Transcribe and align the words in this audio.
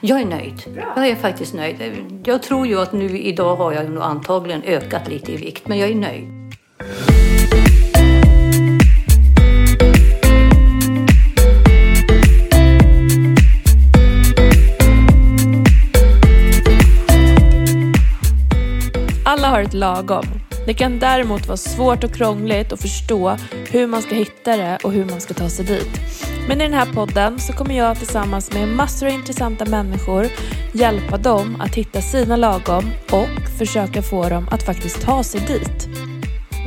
Jag 0.00 0.20
är 0.20 0.26
nöjd. 0.26 0.62
Bra. 0.74 0.92
Jag 0.96 1.08
är 1.08 1.14
faktiskt 1.16 1.54
nöjd. 1.54 1.76
Jag 2.24 2.42
tror 2.42 2.66
ju 2.66 2.80
att 2.80 2.92
nu 2.92 3.18
idag 3.18 3.56
har 3.56 3.72
jag 3.72 3.90
nog 3.90 4.02
antagligen 4.02 4.62
ökat 4.62 5.08
lite 5.08 5.32
i 5.32 5.36
vikt, 5.36 5.68
men 5.68 5.78
jag 5.78 5.90
är 5.90 5.94
nöjd. 5.94 6.28
Alla 19.24 19.48
har 19.48 19.60
ett 19.62 19.74
lagom. 19.74 20.24
Det 20.66 20.74
kan 20.74 20.98
däremot 20.98 21.46
vara 21.46 21.56
svårt 21.56 22.04
och 22.04 22.14
krångligt 22.14 22.72
att 22.72 22.82
förstå 22.82 23.36
hur 23.70 23.86
man 23.86 24.02
ska 24.02 24.14
hitta 24.14 24.56
det 24.56 24.78
och 24.84 24.92
hur 24.92 25.04
man 25.04 25.20
ska 25.20 25.34
ta 25.34 25.48
sig 25.48 25.64
dit. 25.64 26.37
Men 26.48 26.60
i 26.60 26.64
den 26.64 26.74
här 26.74 26.92
podden 26.92 27.38
så 27.38 27.52
kommer 27.52 27.76
jag 27.76 27.96
tillsammans 27.98 28.52
med 28.52 28.68
massor 28.68 29.06
av 29.06 29.12
intressanta 29.12 29.64
människor 29.64 30.26
hjälpa 30.72 31.16
dem 31.16 31.60
att 31.60 31.74
hitta 31.74 32.00
sina 32.00 32.36
lagom 32.36 32.84
och 33.10 33.58
försöka 33.58 34.02
få 34.02 34.28
dem 34.28 34.48
att 34.50 34.62
faktiskt 34.62 35.02
ta 35.02 35.22
sig 35.22 35.40
dit. 35.40 35.88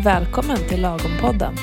Välkommen 0.03 0.57
till 0.57 0.85
Lagom-podden. 0.85 1.55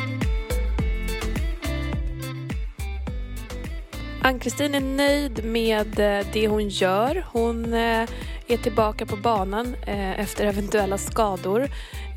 Ann-Kristin 4.23 4.75
är 4.75 4.81
nöjd 4.81 5.45
med 5.45 5.98
eh, 5.98 6.27
det 6.33 6.48
hon 6.48 6.69
gör. 6.69 7.27
Hon 7.33 7.75
eh, 7.75 8.09
är 8.48 8.57
tillbaka 8.62 9.07
på 9.07 9.17
banan 9.17 9.75
eh, 9.87 10.21
efter 10.21 10.47
eventuella 10.47 10.98
skador. 10.98 11.69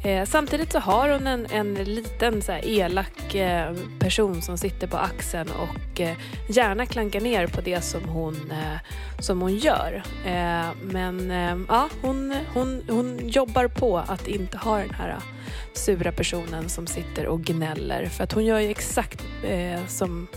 Eh, 0.04 0.26
samtidigt 0.26 0.72
så 0.72 0.80
har 0.80 1.10
hon 1.10 1.28
en, 1.28 1.46
en 1.52 1.74
liten 1.74 2.42
så 2.42 2.52
här, 2.52 2.66
elak 2.66 3.36
eh, 3.36 3.76
person 4.00 4.42
som 4.42 4.58
sitter 4.58 4.88
på 4.88 4.98
axeln 4.98 5.50
och 5.50 6.02
eh, 6.02 6.18
gärna 6.50 6.86
klankar 6.86 7.22
ner 7.22 7.48
på 7.48 7.62
det 7.62 7.82
som 7.82 8.10
hon, 8.10 8.52
eh, 8.52 8.80
som 9.20 9.42
hon 9.42 9.58
gör. 9.58 10.04
Eh, 10.26 10.70
men 10.84 11.32
eh, 11.32 11.58
ja, 11.68 11.90
hon, 12.02 12.36
hon, 12.54 12.84
hon 12.90 13.30
jobbar 13.30 13.68
på 13.68 13.98
att 13.98 14.28
inte 14.28 14.58
ha 14.58 14.78
den 14.78 14.94
här 14.94 15.16
sura 15.74 16.12
personen 16.12 16.70
som 16.70 16.88
sitter 16.88 17.28
och 17.28 17.42
gnäller. 17.42 18.06
För 18.06 18.24
att 18.24 18.32
hon 18.32 18.46
gör 18.46 18.60
ju 18.60 18.70
exakt 18.70 19.24
som, 19.88 20.28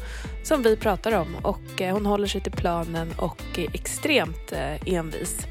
som 0.43 0.63
vi 0.63 0.77
pratar 0.77 1.13
om 1.13 1.37
och 1.43 1.61
hon 1.79 2.07
håller 2.07 2.27
sig 2.27 2.41
till 2.41 2.53
planen 2.53 3.13
och 3.17 3.43
är 3.57 3.75
extremt 3.75 4.53
envis. 4.87 5.47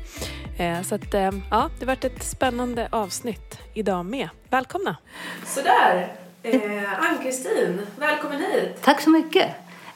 Eh, 0.57 0.81
så 0.81 0.95
att, 0.95 1.13
eh, 1.13 1.29
ja, 1.51 1.69
det 1.79 1.85
varit 1.85 2.03
ett 2.05 2.23
spännande 2.23 2.87
avsnitt 2.91 3.59
idag 3.73 4.05
med. 4.05 4.29
Välkomna! 4.49 4.97
Sådär, 5.45 6.13
eh, 6.43 6.99
Ann-Kristin, 7.09 7.81
välkommen 7.99 8.41
hit! 8.41 8.81
Tack 8.81 9.01
så 9.01 9.09
mycket. 9.09 9.47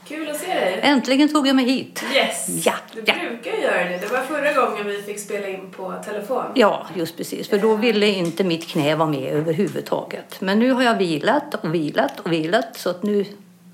Kul 0.08 0.30
att 0.30 0.38
se 0.38 0.54
dig! 0.54 0.80
Äntligen 0.84 1.34
tog 1.34 1.48
jag 1.48 1.56
mig 1.56 1.66
hit. 1.66 2.04
Yes! 2.14 2.66
Ja, 2.66 2.74
Du 2.94 3.04
ja. 3.06 3.14
brukar 3.30 3.52
göra 3.52 3.84
det. 3.84 3.98
Det 3.98 4.08
var 4.08 4.22
förra 4.22 4.54
gången 4.54 4.86
vi 4.88 5.02
fick 5.02 5.20
spela 5.20 5.48
in 5.48 5.72
på 5.72 5.94
telefon. 6.06 6.46
Ja, 6.56 6.88
just 6.96 7.18
precis. 7.18 7.50
För 7.50 7.58
då 7.58 7.76
ville 7.76 8.08
inte 8.08 8.44
mitt 8.44 8.68
knä 8.68 8.96
vara 8.96 9.10
med 9.10 9.34
överhuvudtaget. 9.34 10.42
Men 10.42 10.60
nu 10.60 10.72
har 10.72 10.84
jag 10.84 10.98
vilat 10.98 11.54
och 11.56 11.74
vilat 11.76 12.20
och 12.20 12.32
vilat 12.32 12.78
så 12.78 12.90
att 12.90 13.04
nu 13.04 13.26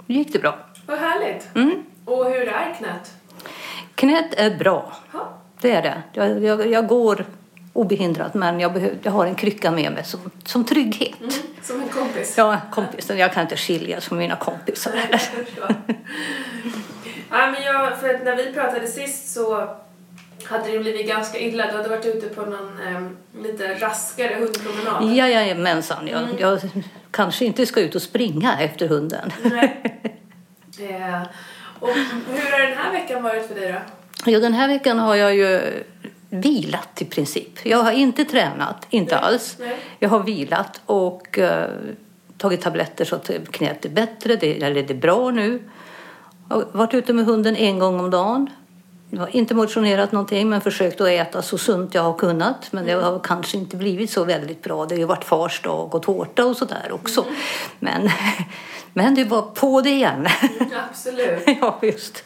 gick 0.08 0.34
det 0.34 0.40
bra. 0.40 0.58
Vad 0.86 1.00
härligt! 1.00 1.56
Mm. 1.56 1.84
Och 2.06 2.26
hur 2.26 2.48
är 2.48 2.76
knät? 2.78 3.14
Knät 3.96 4.34
är 4.38 4.56
bra. 4.58 4.94
Ja. 5.14 5.33
Det 5.64 5.72
är 5.72 5.82
det. 5.82 6.04
Jag, 6.14 6.44
jag, 6.44 6.72
jag 6.72 6.88
går 6.88 7.26
obehindrat 7.74 8.34
men 8.34 8.60
jag, 8.60 8.74
behöver, 8.74 8.98
jag 9.04 9.12
har 9.12 9.26
en 9.26 9.36
krycka 9.36 9.72
med 9.72 9.92
mig 9.92 10.04
som, 10.04 10.32
som 10.46 10.66
trygghet. 10.66 11.20
Mm, 11.20 11.32
som 11.62 11.82
en 11.82 11.90
kompis. 11.90 12.38
Ja, 12.38 12.58
kompisen. 12.72 13.18
Jag 13.18 13.34
kan 13.34 13.42
inte 13.42 13.58
skiljas 13.58 14.06
från 14.06 14.18
mina 14.18 14.36
kompisar. 14.36 14.92
Förstår. 15.18 15.76
ja, 17.30 17.52
men 17.52 17.64
jag, 17.64 18.00
för 18.00 18.26
när 18.26 18.36
vi 18.36 18.54
pratade 18.54 18.88
sist 18.88 19.34
så 19.34 19.70
hade 20.46 20.72
det 20.72 20.80
blivit 20.80 21.08
ganska 21.08 21.40
illa. 21.40 21.72
Du 21.72 21.78
hade 21.78 21.90
varit 21.90 22.06
ute 22.06 22.30
på 22.30 22.42
någon 22.42 22.80
em, 22.88 23.18
lite 23.44 23.74
raskare 23.74 24.36
hundpromenad. 24.36 25.16
Ja, 25.16 25.28
jajamensan. 25.28 26.08
Jag, 26.08 26.24
jag 26.40 26.60
kanske 27.12 27.46
inte 27.46 27.66
ska 27.66 27.82
ut 27.82 27.96
och 27.96 28.02
springa 28.02 28.60
efter 28.60 28.88
hunden. 28.88 29.32
Nej. 29.44 30.00
Eh, 30.80 31.22
och 31.80 31.90
hur 32.28 32.52
har 32.52 32.60
den 32.60 32.78
här 32.78 32.92
veckan 32.92 33.24
varit 33.24 33.48
för 33.48 33.56
dig 33.56 33.72
då? 33.72 33.80
Ja, 34.26 34.40
den 34.40 34.54
här 34.54 34.68
veckan 34.68 35.00
har 35.00 35.16
jag 35.16 35.36
ju 35.36 35.84
vilat 36.30 37.02
i 37.02 37.06
princip. 37.06 37.66
Jag 37.66 37.78
har 37.78 37.92
inte 37.92 38.26
tränat, 38.26 38.88
inte 38.90 39.16
Nej, 39.16 39.24
alls. 39.24 39.56
nej. 39.60 39.78
Jag 40.00 40.10
har 40.10 40.20
vilat 40.20 40.82
och 40.86 41.40
eh, 41.40 41.70
tagit 42.38 42.62
tabletter 42.62 43.06
så 43.06 43.16
att 43.16 43.32
knät 43.52 43.86
är 43.86 43.90
bättre, 43.90 44.36
det, 44.36 44.64
eller 44.64 44.84
det 44.84 44.94
är 44.94 44.98
bra 44.98 45.32
nu. 45.32 45.62
Jag 46.50 46.56
har 46.56 46.66
varit 46.72 46.94
ute 46.94 47.14
med 47.14 47.26
hunden 47.26 47.56
en 47.56 47.80
gång 47.80 48.00
om 48.00 48.10
dagen. 48.10 48.50
Jag 49.10 49.20
har 49.20 49.36
inte 49.36 49.56
motionerat 49.56 50.12
någonting 50.12 50.50
men 50.50 50.62
försökt 50.62 51.02
att 51.02 51.08
äta 51.08 51.42
så 51.42 51.58
sunt 51.58 51.94
jag 51.94 52.02
har 52.02 52.14
kunnat. 52.14 52.72
Men 52.72 52.86
det 52.86 52.92
har 52.92 53.20
kanske 53.20 53.58
inte 53.58 53.78
blivit 53.78 54.12
så 54.12 54.24
väldigt 54.24 54.64
bra. 54.64 54.86
Det 54.86 54.96
har 54.96 55.00
ju 55.00 55.06
varit 55.06 55.24
fars 55.24 55.62
dag 55.62 55.96
och 55.96 56.04
tårta 56.04 56.46
och 56.46 56.58
sådär 56.58 56.92
också. 56.92 57.26
Men, 57.80 58.10
men 58.94 59.16
det 59.16 59.24
var 59.24 59.42
på 59.42 59.82
det 59.82 59.90
igen. 59.90 60.28
Absolut. 60.90 61.44
ja, 61.62 61.80
just. 61.82 62.24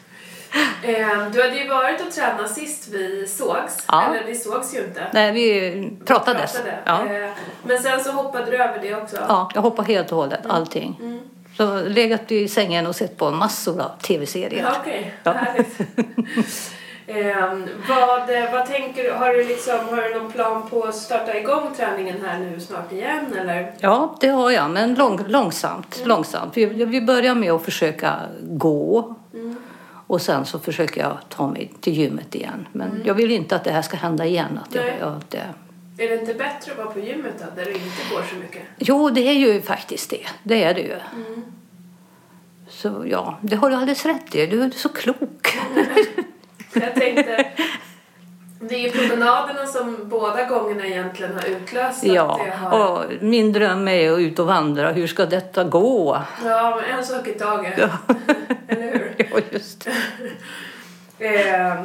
Eh, 0.82 1.30
du 1.32 1.42
hade 1.42 1.56
ju 1.56 1.68
varit 1.68 2.00
och 2.06 2.12
tränat 2.12 2.50
sist 2.50 2.88
vi 2.92 3.26
sågs. 3.26 3.84
Ja. 3.88 4.04
Eller 4.04 4.26
vi 4.26 4.34
sågs 4.34 4.74
ju 4.74 4.78
inte. 4.78 5.02
Nej, 5.12 5.32
vi 5.32 5.90
pratades. 6.04 6.52
Pratade. 6.52 6.78
Ja. 6.84 7.14
Eh, 7.24 7.30
men 7.62 7.78
sen 7.78 8.00
så 8.04 8.12
hoppade 8.12 8.50
du 8.50 8.56
över 8.56 8.78
det 8.82 8.94
också. 8.94 9.16
Ja, 9.28 9.50
jag 9.54 9.62
hoppar 9.62 9.82
helt 9.82 10.12
och 10.12 10.18
hållet, 10.18 10.40
allting. 10.48 10.98
Mm. 11.00 11.20
Så 11.56 11.82
legat 11.88 12.32
i 12.32 12.48
sängen 12.48 12.86
och 12.86 12.96
sett 12.96 13.16
på 13.16 13.30
massor 13.30 13.80
av 13.80 13.90
tv-serier. 14.02 14.62
Ja, 14.62 14.76
Okej, 14.80 15.14
Ja. 15.22 15.32
härligt. 15.32 15.78
Ehm, 17.10 17.68
vad, 17.88 18.20
vad 18.52 18.66
tänker 18.66 19.02
du? 19.04 19.10
Har 19.12 19.28
du, 19.32 19.44
liksom, 19.44 19.78
har 19.88 20.02
du 20.02 20.14
någon 20.18 20.32
plan 20.32 20.68
på 20.70 20.82
att 20.84 20.94
starta 20.94 21.36
igång 21.36 21.74
träningen 21.76 22.16
här 22.24 22.38
nu 22.38 22.60
snart 22.60 22.92
igen? 22.92 23.34
Eller? 23.40 23.72
Ja, 23.78 24.16
det 24.20 24.28
har 24.28 24.50
jag, 24.50 24.70
men 24.70 24.94
lång, 24.94 25.24
långsamt. 25.26 25.96
Mm. 25.96 26.08
långsamt. 26.08 26.56
Vi, 26.56 26.64
vi 26.66 27.00
börjar 27.00 27.34
med 27.34 27.52
att 27.52 27.64
försöka 27.64 28.14
gå 28.42 28.98
Mm. 28.98 29.14
Och 30.08 30.22
sen 30.22 30.46
så 30.46 30.58
försöker 30.58 31.00
jag 31.00 31.18
ta 31.28 31.48
mig 31.48 31.72
till 31.80 31.92
gymmet 31.92 32.34
igen. 32.34 32.68
Men 32.72 33.02
jag 33.04 33.14
vill 33.14 33.30
inte 33.30 33.56
att 33.56 33.64
det 33.64 33.70
här 33.70 33.82
ska 33.82 33.96
hända 33.96 34.26
igen. 34.26 34.60
Att 34.64 34.74
Mm. 34.74 34.86
Nej. 34.86 34.96
jag, 35.00 35.22
det... 35.28 35.54
Är 36.04 36.08
det 36.08 36.20
inte 36.20 36.34
bättre 36.34 36.72
att 36.72 36.78
vara 36.78 36.90
på 36.90 36.98
gymmet 36.98 37.34
då, 37.38 37.44
där 37.56 37.64
du 37.64 37.72
inte 37.72 38.02
går 38.10 38.22
så 38.30 38.36
mycket? 38.36 38.62
Jo, 38.78 39.10
det 39.10 39.20
är 39.20 39.32
ju 39.32 39.62
faktiskt 39.62 40.10
det. 40.10 40.26
Det 40.42 40.64
är 40.64 40.74
det 40.74 40.80
ju. 40.80 40.92
Mm. 41.14 41.42
Så 42.68 43.04
ja, 43.06 43.38
det 43.42 43.56
har 43.56 43.70
du 43.70 43.76
alldeles 43.76 44.06
rätt 44.06 44.34
i. 44.34 44.46
Du 44.46 44.62
är 44.62 44.70
så 44.70 44.88
klok. 44.88 45.58
Jag 46.72 46.94
tänkte, 46.94 47.52
det 48.60 48.74
är 48.74 48.78
ju 48.78 48.90
promenaderna 48.90 49.66
som 49.66 49.96
båda 50.04 50.44
gångerna 50.44 50.86
egentligen 50.86 51.32
har 51.34 51.44
utlöst 51.44 52.04
Ja, 52.04 52.40
det 52.44 52.50
har... 52.50 52.90
och 52.90 53.04
min 53.20 53.52
dröm 53.52 53.88
är 53.88 54.12
att 54.12 54.18
ut 54.18 54.38
och 54.38 54.46
vandra. 54.46 54.92
Hur 54.92 55.06
ska 55.06 55.26
detta 55.26 55.64
gå? 55.64 56.22
Ja, 56.44 56.80
men 56.80 56.98
en 56.98 57.04
sak 57.04 57.28
i 57.28 57.32
taget. 57.32 57.78
Eller 58.68 58.82
hur? 58.82 58.97
Just 59.58 59.88
Ehm, 61.18 61.84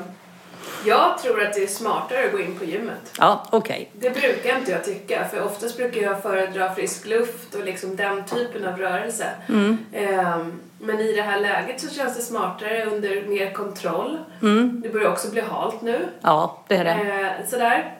jag 0.86 1.18
tror 1.18 1.42
att 1.42 1.54
det 1.54 1.64
är 1.64 1.68
smartare 1.68 2.26
att 2.26 2.32
gå 2.32 2.40
in 2.40 2.60
på 2.60 2.66
gymmet. 2.66 3.14
Ja, 3.20 3.48
okej. 3.50 3.90
Det 3.94 4.10
brukar 4.10 4.58
inte 4.60 4.72
jag 4.72 4.84
tycka, 4.84 5.28
för 5.32 5.44
oftast 5.44 5.78
brukar 5.78 6.02
jag 6.02 6.22
föredra 6.22 6.76
frisk 6.76 7.06
luft 7.06 7.56
och 7.56 7.66
liksom 7.66 7.96
den 7.96 8.26
typen 8.26 8.68
av 8.68 8.78
rörelse. 8.78 9.26
Mm. 9.50 9.78
Ehm, 9.94 10.60
men 10.80 11.00
i 11.00 11.14
det 11.14 11.22
här 11.22 11.40
läget 11.40 11.82
så 11.82 11.90
känns 11.90 12.16
det 12.18 12.22
smartare 12.22 12.86
under 12.86 13.28
mer 13.28 13.52
kontroll. 13.52 14.20
Mm. 14.42 14.82
Det 14.84 14.90
börjar 14.90 15.12
också 15.12 15.32
bli 15.32 15.42
halt 15.42 15.82
nu. 15.82 16.08
Ja, 16.22 16.64
det 16.68 16.76
är 16.76 16.84
det. 16.84 16.92
Ehm, 16.92 17.48
sådär. 17.50 17.94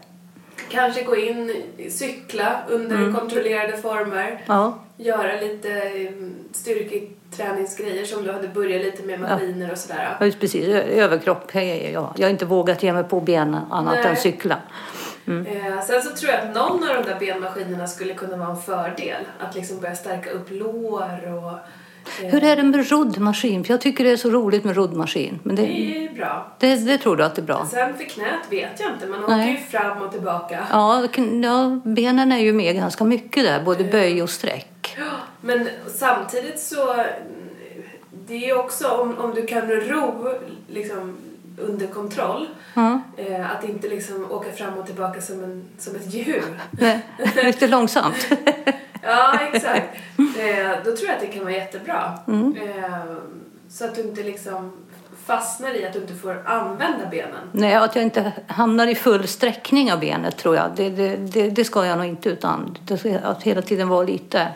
Kanske 0.70 1.04
gå 1.04 1.16
in, 1.16 1.52
cykla 1.90 2.60
under 2.70 2.96
Mm. 2.96 3.16
kontrollerade 3.16 3.78
former. 3.78 4.42
Ja, 4.46 4.80
Göra 4.98 5.42
lite 5.42 5.70
um, 6.14 6.36
styrketräningsgrejer 6.52 8.06
som 8.06 8.24
du 8.24 8.32
hade 8.32 8.48
börjat 8.48 8.82
lite 8.86 9.04
med 9.04 9.20
maskiner 9.20 9.72
och 9.72 9.78
sådär. 9.78 10.18
ja, 10.20 10.26
just 10.26 10.40
precis. 10.40 10.68
Överkropp. 10.68 11.56
Ja, 11.56 11.62
ja. 11.62 12.14
Jag 12.18 12.26
har 12.26 12.32
inte 12.32 12.46
vågat 12.46 12.84
ge 12.84 12.94
mig 12.94 13.04
på 13.04 13.20
benen 13.20 13.62
annat 13.72 13.96
Nej. 13.96 14.08
än 14.08 14.16
cykla. 14.18 14.58
Eh, 15.28 15.82
sen 15.88 16.02
så 16.02 16.10
tror 16.16 16.32
jag 16.32 16.42
att 16.42 16.56
någon 16.56 16.90
av 16.90 16.96
de 17.04 17.10
där 17.10 17.20
benmaskinerna 17.20 17.88
skulle 17.88 18.14
kunna 18.14 18.38
vara 18.38 18.50
en 18.50 18.62
fördel. 18.62 19.22
Att 19.40 19.56
liksom 19.56 19.80
börja 19.80 19.96
stärka 19.96 20.30
upp 20.30 20.48
lår 20.50 21.34
och... 21.34 21.60
Hur 22.20 22.44
är 22.44 22.56
det 22.56 22.64
med 22.64 22.90
roddmaskin? 22.92 23.64
För 23.64 23.74
jag 23.74 23.82
tycker 23.82 24.04
det 24.04 24.10
är 24.10 24.18
så 24.18 24.30
roligt 24.30 24.64
med 24.64 24.76
roddmaskin. 24.76 25.40
Men 25.44 25.56
det, 25.56 25.62
Det 25.62 26.06
är 26.06 26.14
bra. 26.16 26.48
det, 26.60 26.76
det 26.76 26.98
tror 26.98 27.16
du 27.16 27.24
att 27.24 27.36
det 27.36 27.42
är 27.42 27.46
bra? 27.46 27.68
Sen 27.72 27.98
för 27.98 28.04
knät 28.04 28.40
vet 28.50 28.80
jag 28.80 28.92
inte. 28.94 29.08
Man 29.08 29.24
åker 29.24 29.48
ju 29.48 29.58
fram 29.58 30.02
och 30.02 30.12
tillbaka. 30.12 30.60
Ja, 30.72 31.08
ja, 31.44 31.80
benen 31.84 32.32
är 32.32 32.38
ju 32.40 32.54
med 32.54 32.76
ganska 32.76 33.04
mycket 33.04 33.44
där. 33.44 33.64
Både 33.64 33.84
böj 33.84 34.24
och 34.24 34.30
sträck. 34.30 34.98
Men 35.42 35.70
samtidigt 35.96 36.60
så... 36.60 36.94
mm, 36.94 37.06
Det 38.28 38.34
är 38.34 38.48
ju 38.48 38.54
också 38.58 38.88
om, 38.88 39.18
om 39.18 39.34
du 39.36 39.46
kan 39.46 39.62
ro 39.72 40.30
liksom 40.68 41.18
under 41.58 41.88
kontroll. 41.88 42.48
Ja. 42.74 43.02
Eh, 43.18 43.52
att 43.52 43.64
inte 43.64 43.88
liksom 43.88 44.32
åka 44.32 44.52
fram 44.52 44.74
och 44.74 44.86
tillbaka 44.86 45.22
som, 45.22 45.44
en, 45.44 45.64
som 45.80 45.96
ett 45.96 46.14
djur. 46.14 46.44
Nej, 46.72 47.00
Lite 47.44 47.68
långsamt. 47.68 48.28
Ja, 49.04 49.40
exakt. 49.54 49.98
Eh, 50.18 50.72
då 50.86 50.96
tror 50.96 51.08
jag 51.08 51.16
att 51.16 51.22
det 51.22 51.28
kan 51.28 51.44
vara 51.44 51.54
jättebra. 51.54 52.20
Mm. 52.28 52.58
Eh, 52.58 53.16
så 53.70 53.86
att 53.86 53.96
du 53.96 54.02
inte 54.02 54.24
liksom 54.24 54.72
fastnar 55.26 55.76
i 55.76 55.86
att 55.86 55.94
du 55.94 56.00
inte 56.00 56.14
får 56.14 56.42
använda 56.46 57.06
benen. 57.12 57.50
Nej, 57.52 57.76
att 57.76 57.96
jag 57.96 58.04
inte 58.04 58.32
hamnar 58.48 58.88
i 58.88 58.96
full 58.96 59.28
sträckning 59.28 59.94
av 59.94 60.00
benet 60.00 60.38
tror 60.38 60.56
jag. 60.56 60.72
Det, 60.76 60.90
det, 60.90 61.16
det, 61.16 61.50
det 61.50 61.64
ska 61.64 61.86
jag 61.86 61.98
nog 61.98 62.08
inte 62.08 62.30
utan 62.30 62.78
att 63.24 63.44
hela 63.44 63.62
tiden 63.62 63.90
vara 63.90 64.04
lite 64.04 64.48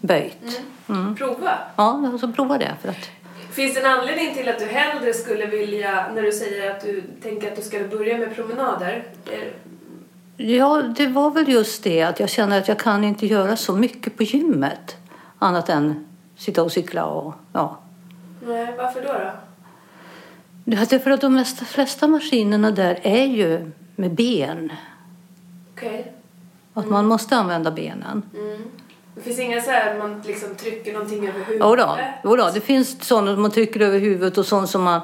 böjt. 0.00 0.62
Mm. 0.88 1.16
Prova. 1.16 1.58
Ja, 1.76 2.18
så 2.20 2.32
prova 2.32 2.58
det. 2.58 2.72
För 2.82 2.88
att, 2.88 3.10
Finns 3.52 3.74
det 3.74 3.80
en 3.80 3.86
anledning 3.86 4.34
till 4.34 4.48
att 4.48 4.58
du 4.58 4.64
hellre 4.64 5.14
skulle 5.14 5.46
vilja, 5.46 6.06
när 6.14 6.22
du 6.22 6.32
säger 6.32 6.70
att 6.70 6.80
du 6.80 7.02
tänker 7.22 7.48
att 7.50 7.56
du 7.56 7.62
ska 7.62 7.78
börja 7.78 8.18
med 8.18 8.34
promenader? 8.34 9.04
Ja, 10.40 10.82
det 10.96 11.06
var 11.06 11.30
väl 11.30 11.48
just 11.48 11.84
det 11.84 12.02
att 12.02 12.20
jag 12.20 12.28
känner 12.28 12.58
att 12.58 12.68
jag 12.68 12.78
kan 12.78 13.04
inte 13.04 13.26
göra 13.26 13.56
så 13.56 13.76
mycket 13.76 14.16
på 14.16 14.22
gymmet. 14.22 14.96
Annat 15.38 15.68
än 15.68 16.06
sitta 16.36 16.62
och 16.62 16.72
cykla 16.72 17.06
och 17.06 17.34
ja. 17.52 17.78
Nej, 18.46 18.74
varför 18.78 19.00
då? 19.02 19.12
då? 19.12 19.30
Det 20.64 20.92
är 20.92 20.98
för 20.98 21.10
att 21.10 21.20
de 21.20 21.34
mesta, 21.34 21.64
flesta 21.64 22.06
maskinerna 22.06 22.70
där 22.70 22.98
är 23.02 23.24
ju 23.24 23.70
med 23.96 24.14
ben. 24.14 24.72
Okej. 25.74 26.12
Att 26.74 26.88
man 26.88 27.06
måste 27.06 27.36
använda 27.36 27.70
benen. 27.70 28.22
Mm. 28.34 28.62
Det 29.14 29.20
finns 29.20 29.38
inga 29.38 29.60
så 29.60 29.70
här 29.70 29.98
man 29.98 30.22
liksom 30.26 30.54
trycker 30.54 30.92
någonting 30.92 31.28
över 31.28 31.38
huvudet? 31.38 31.60
Jodå, 31.60 31.98
jodå, 32.24 32.50
det 32.54 32.60
finns 32.60 33.04
sådana 33.04 33.32
som 33.32 33.42
man 33.42 33.50
trycker 33.50 33.80
över 33.80 33.98
huvudet 33.98 34.38
och 34.38 34.46
sånt 34.46 34.70
som 34.70 34.82
man 34.82 35.00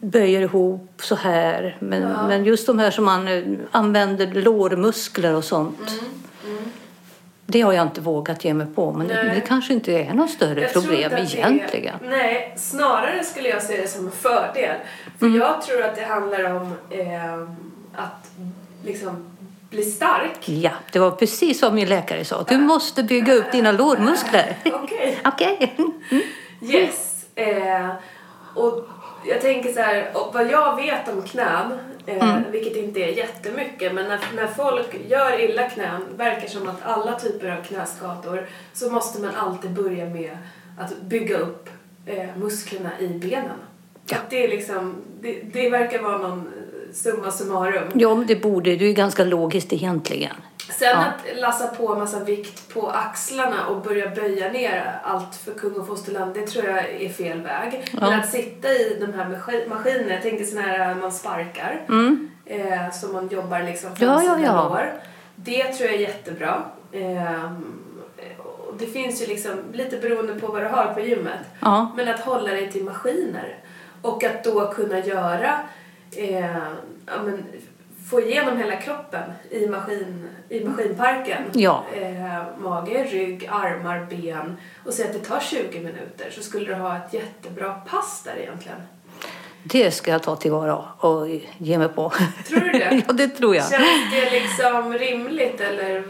böjer 0.00 0.40
ihop 0.40 0.92
så 1.02 1.14
här. 1.14 1.76
Men, 1.80 2.02
Ja. 2.02 2.26
men 2.28 2.44
just 2.44 2.66
de 2.66 2.78
här 2.78 2.90
som 2.90 3.04
man 3.04 3.28
eh, 3.28 3.42
använder 3.70 4.26
lårmuskler 4.26 5.34
och 5.34 5.44
sånt. 5.44 6.00
Mm. 6.46 6.62
Det 7.46 7.60
har 7.60 7.72
jag 7.72 7.86
inte 7.86 8.00
vågat 8.00 8.44
ge 8.44 8.54
mig 8.54 8.66
på. 8.74 8.92
Men 8.92 9.08
det, 9.08 9.14
det 9.34 9.40
kanske 9.40 9.72
inte 9.72 9.92
är 9.92 10.14
något 10.14 10.30
större 10.30 10.60
Jag 10.60 10.72
problem 10.72 11.12
egentligen. 11.16 11.94
Är, 12.04 12.08
nej, 12.10 12.54
snarare 12.56 13.24
skulle 13.24 13.48
jag 13.48 13.62
se 13.62 13.76
det 13.76 13.88
som 13.88 14.06
en 14.06 14.12
fördel. 14.12 14.76
För 15.18 15.26
Mm. 15.26 15.38
jag 15.40 15.62
tror 15.62 15.82
att 15.82 15.96
det 15.96 16.04
handlar 16.04 16.44
om 16.56 16.72
eh, 16.90 17.34
att 17.94 18.30
liksom 18.84 19.26
bli 19.70 19.82
stark. 19.82 20.48
Ja, 20.48 20.70
det 20.92 20.98
var 20.98 21.10
precis 21.10 21.62
vad 21.62 21.74
min 21.74 21.88
läkare 21.88 22.24
sa. 22.24 22.44
Du 22.48 22.58
måste 22.58 23.02
bygga 23.02 23.34
upp 23.34 23.52
dina 23.52 23.72
lårmuskler. 23.72 24.56
Okej. 24.72 25.18
Okej. 25.24 25.76
Yes. 26.62 27.24
Eh, 27.34 27.88
och 28.54 28.88
jag 29.24 29.40
tänker 29.40 29.72
så 29.72 29.80
här, 29.80 30.10
vad 30.32 30.50
jag 30.50 30.76
vet 30.76 31.08
om 31.08 31.22
knän, 31.22 31.72
eh, 32.06 32.38
vilket 32.50 32.76
inte 32.76 33.00
är 33.00 33.08
jättemycket, 33.08 33.94
men 33.94 34.08
när, 34.08 34.20
när 34.36 34.46
folk 34.46 34.96
gör 35.08 35.40
illa 35.40 35.70
knän, 35.70 36.02
verkar 36.16 36.48
som 36.48 36.68
att 36.68 36.82
alla 36.82 37.18
typer 37.20 37.50
av 37.50 37.64
knäskador, 37.64 38.46
så 38.72 38.90
måste 38.90 39.20
man 39.20 39.34
alltid 39.34 39.70
börja 39.70 40.04
med 40.04 40.38
att 40.78 41.00
bygga 41.00 41.38
upp 41.38 41.68
eh, 42.06 42.36
musklerna 42.36 42.90
i 43.00 43.08
benen. 43.08 43.58
Ja. 44.06 44.16
Det, 44.30 44.44
är 44.44 44.48
liksom, 44.48 44.94
det, 45.20 45.40
det 45.52 45.70
verkar 45.70 46.02
vara 46.02 46.18
någon 46.18 46.38
eh, 46.38 46.92
summa 46.92 47.30
summarum. 47.30 47.88
Ja, 47.94 48.24
det 48.28 48.36
borde 48.36 48.76
det 48.76 48.84
är 48.84 48.92
ganska 48.92 49.24
logiskt 49.24 49.72
egentligen. 49.72 50.34
Sen 50.70 50.88
Ja. 50.88 50.96
att 51.06 51.38
lassa 51.38 51.66
på 51.66 51.94
massa 51.94 52.24
vikt 52.24 52.74
på 52.74 52.90
axlarna 52.90 53.66
och 53.66 53.82
börja 53.82 54.10
böja 54.10 54.52
ner 54.52 54.98
allt 55.02 55.34
för 55.36 55.52
kung 55.54 55.72
och 55.74 55.86
fosterland, 55.86 56.34
det 56.34 56.46
tror 56.46 56.64
jag 56.64 56.78
är 56.90 57.08
fel 57.08 57.40
väg. 57.40 57.88
Men 57.92 58.20
att 58.20 58.28
sitta 58.30 58.68
i 58.68 58.96
de 59.00 59.12
här 59.12 59.24
maskin- 59.24 59.68
maskinerna, 59.68 60.12
jag 60.14 60.22
tänker 60.22 60.44
sådana 60.44 60.68
här 60.68 60.94
man 60.94 61.12
sparkar, 61.12 61.80
eh, 62.46 62.90
som 62.92 63.12
man 63.12 63.28
jobbar 63.28 63.60
liksom 63.62 63.88
Mm. 63.90 64.08
Ja, 64.08 64.22
ja, 64.22 64.38
ja. 64.44 64.68
lår. 64.68 64.92
Det 65.36 65.64
tror 65.64 65.86
jag 65.90 65.94
är 65.96 66.00
jättebra. 66.00 66.62
Och 68.38 68.74
det 68.78 68.86
finns 68.86 69.22
ju 69.22 69.26
liksom, 69.26 69.52
lite 69.72 69.96
beroende 69.96 70.34
på 70.34 70.46
vad 70.46 70.62
du 70.62 70.66
har 70.68 70.94
på 70.94 71.00
gymmet, 71.00 71.40
Ja. 71.60 71.92
men 71.96 72.08
att 72.08 72.20
hålla 72.20 72.50
dig 72.50 72.72
till 72.72 72.84
maskiner. 72.84 73.56
Och 74.02 74.24
att 74.24 74.44
då 74.44 74.72
kunna 74.72 74.98
göra, 74.98 75.58
eh, 76.16 76.56
ja, 77.06 77.22
men, 77.24 77.44
få 78.10 78.20
igenom 78.20 78.58
hela 78.58 78.76
kroppen 78.76 79.32
i, 79.50 79.66
maskin, 79.66 80.28
i 80.48 80.64
maskinparken. 80.64 81.42
Ja. 81.52 81.84
Eh, 81.94 82.42
mage, 82.58 83.04
rygg, 83.04 83.48
armar, 83.52 84.06
ben. 84.10 84.56
Och 84.86 84.94
säg 84.94 85.06
att 85.06 85.12
det 85.12 85.18
tar 85.18 85.40
20 85.40 85.80
minuter 85.80 86.30
så 86.30 86.42
skulle 86.42 86.66
du 86.66 86.74
ha 86.74 86.96
ett 86.96 87.14
jättebra 87.14 87.74
pass 87.74 88.22
där 88.24 88.36
egentligen. 88.42 88.78
Det 89.62 89.90
ska 89.90 90.10
jag 90.10 90.22
ta 90.22 90.36
tillvara 90.36 90.76
och 90.76 91.28
ge 91.58 91.78
mig 91.78 91.88
på. 91.88 92.12
Tror 92.48 92.60
du 92.60 92.70
det? 92.70 93.02
ja, 93.06 93.12
det 93.12 93.28
tror 93.28 93.56
jag. 93.56 93.70
Känns 93.70 94.10
det 94.12 94.30
liksom 94.30 94.92
rimligt 94.92 95.60
eller 95.60 96.04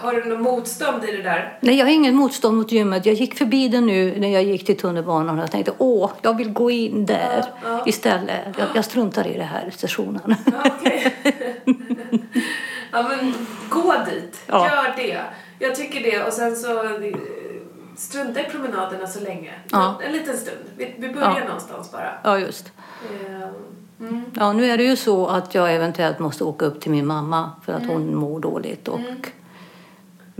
har 0.00 0.12
du 0.12 0.24
något 0.24 0.40
motstånd 0.40 1.04
i 1.04 1.16
det 1.16 1.22
där? 1.22 1.58
Nej, 1.60 1.74
jag 1.78 1.86
har 1.86 1.92
ingen 1.92 2.14
motstånd 2.14 2.56
mot 2.56 2.72
gymmet. 2.72 3.06
Jag 3.06 3.14
gick 3.14 3.34
förbi 3.38 3.68
det 3.68 3.80
nu 3.80 4.14
när 4.20 4.28
jag 4.28 4.42
gick 4.42 4.66
till 4.66 4.76
tunnelbanan 4.76 5.36
och 5.38 5.42
jag 5.42 5.50
tänkte 5.50 5.72
åh, 5.78 6.10
jag 6.22 6.36
vill 6.36 6.52
gå 6.52 6.70
in 6.70 7.06
där 7.06 7.44
Ja, 7.64 7.70
ja. 7.70 7.82
istället. 7.86 8.58
Jag, 8.58 8.68
jag 8.74 8.84
struntar 8.84 9.26
i 9.26 9.36
det 9.38 9.44
här 9.44 9.70
stationen. 9.76 10.34
Ja, 10.46 10.70
okej. 10.78 11.14
ja, 12.92 13.02
men 13.08 13.34
gå 13.70 13.94
dit. 14.10 14.40
Ja. 14.46 14.66
Gör 14.68 14.96
det. 14.96 15.20
Jag 15.58 15.74
tycker 15.74 16.00
det. 16.00 16.22
Och 16.26 16.32
sen 16.32 16.56
så 16.56 16.82
eh, 16.84 17.14
strunta 17.96 18.40
i 18.40 18.44
promenaderna 18.44 19.06
så 19.06 19.20
länge. 19.20 19.52
Ja. 19.70 20.00
En 20.06 20.12
liten 20.12 20.36
stund. 20.36 20.58
Vi, 20.76 20.94
vi 20.98 21.08
börjar 21.08 21.38
Ja. 21.40 21.44
någonstans 21.44 21.92
bara. 21.92 22.10
ja, 22.24 22.38
just. 22.38 22.72
Eh, 23.20 23.48
Mm. 24.00 24.24
Ja, 24.36 24.52
nu 24.52 24.64
är 24.64 24.76
det 24.78 24.84
ju 24.84 24.96
så 24.96 25.26
att 25.26 25.54
jag 25.54 25.74
eventuellt 25.74 26.18
måste 26.18 26.44
åka 26.44 26.64
upp 26.66 26.80
till 26.80 26.90
min 26.90 27.06
mamma 27.06 27.50
för 27.64 27.72
att 27.72 27.86
hon 27.86 28.14
mår 28.16 28.40
dåligt. 28.40 28.88
Och... 28.88 29.00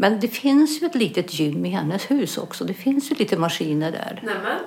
Men 0.01 0.21
det 0.21 0.29
finns 0.29 0.83
ju 0.83 0.87
ett 0.87 0.95
litet 0.95 1.35
gym 1.35 1.67
i 1.67 1.69
hennes 1.69 2.11
hus 2.11 2.39
också. 2.39 2.65
Det 2.65 2.75
finns 2.75 3.11
ju 3.11 3.15
lite 3.15 3.37
maskiner 3.37 3.93
där. 3.93 4.23
Nämen, 4.25 4.59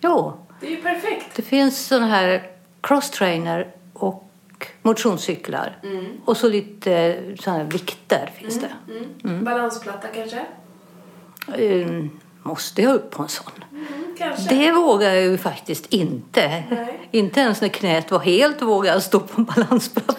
Ja, 0.00 0.38
det 0.60 0.66
är 0.66 0.70
ju 0.70 0.76
perfekt. 0.76 1.36
det 1.36 1.42
finns 1.42 1.86
sådana 1.86 2.06
här 2.06 2.50
crosstrainer 2.80 3.70
och 3.92 4.28
motionscyklar. 4.82 5.78
Och 6.24 6.36
så 6.36 6.48
lite 6.48 7.20
sådana 7.40 7.62
här 7.62 7.70
vikter 7.70 8.30
finns 8.38 8.60
det. 8.60 8.72
Mm. 9.24 9.44
Balansplatta 9.44 10.08
kanske? 10.08 10.40
Ehm, 11.58 12.10
måste 12.42 12.82
jag 12.82 12.94
upp 12.94 13.10
på 13.10 13.22
en 13.22 13.28
sån? 13.28 13.64
Mm. 13.72 14.32
Det 14.48 14.72
vågar 14.72 15.10
jag 15.14 15.22
ju 15.22 15.38
faktiskt 15.38 15.86
inte. 15.92 16.64
Nej. 16.70 17.08
Inte 17.10 17.40
ens 17.40 17.60
när 17.60 17.68
knät 17.68 18.10
var 18.10 18.18
helt 18.18 18.62
vågar 18.62 18.92
jag 18.92 19.02
stå 19.02 19.20
på 19.20 19.40
en 19.40 19.44
balansplatta. 19.44 20.14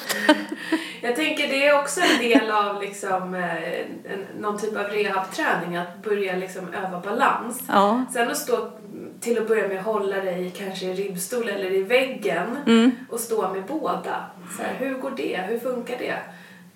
Jag 1.03 1.15
tänker 1.15 1.47
det 1.47 1.67
är 1.67 1.79
också 1.79 2.01
en 2.01 2.19
del 2.29 2.51
av 2.51 2.81
liksom, 2.81 3.35
eh, 3.35 3.79
en, 3.83 4.25
någon 4.39 4.59
typ 4.59 4.77
av 4.77 4.83
rehabträning, 4.85 5.75
att 5.77 6.03
börja 6.03 6.35
liksom 6.35 6.73
öva 6.73 6.99
balans. 6.99 7.63
Ja. 7.67 8.05
Sen 8.13 8.31
att 8.31 8.37
stå 8.37 8.71
till 9.19 9.37
att 9.41 9.47
börja 9.47 9.67
med 9.67 9.83
hålla 9.83 10.15
dig 10.15 10.53
kanske 10.57 10.85
i 10.85 10.93
ribbstol 10.93 11.49
eller 11.49 11.73
i 11.73 11.83
väggen 11.83 12.57
Mm. 12.65 12.91
och 13.09 13.19
stå 13.19 13.53
med 13.53 13.63
båda. 13.65 14.25
Så 14.57 14.63
här, 14.63 14.73
hur 14.77 14.93
går 14.93 15.11
det? 15.17 15.39
Hur 15.47 15.59
funkar 15.59 15.95
det? 15.99 16.15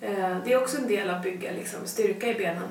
Eh, 0.06 0.36
det 0.44 0.52
är 0.52 0.62
också 0.62 0.76
en 0.76 0.88
del 0.88 1.10
av 1.10 1.16
att 1.16 1.22
bygga 1.22 1.50
liksom, 1.52 1.80
styrka 1.84 2.26
i 2.26 2.34
benen. 2.34 2.62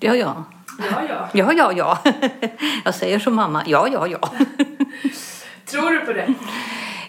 Ja, 0.00 0.14
ja. 0.16 0.44
Ja, 0.90 1.02
ja. 1.08 1.28
Ja, 1.32 1.52
ja, 1.52 1.72
ja. 1.72 1.98
Jag 2.84 2.94
säger 2.94 3.18
som 3.18 3.34
mamma. 3.34 3.62
Ja, 3.66 3.88
ja, 3.92 4.06
ja. 4.06 4.30
Tror 5.70 5.90
du 5.90 6.00
på 6.00 6.12
det? 6.12 6.34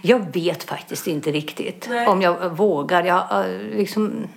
Jag 0.01 0.33
vet 0.33 0.63
faktiskt 0.63 1.07
inte 1.07 1.31
riktigt 1.31 1.87
Nej. 1.89 2.07
om 2.07 2.21
jag 2.21 2.49
vågar. 2.49 3.03
Jag, 3.03 3.45
eh, 3.45 3.51
liksom, 3.77 4.27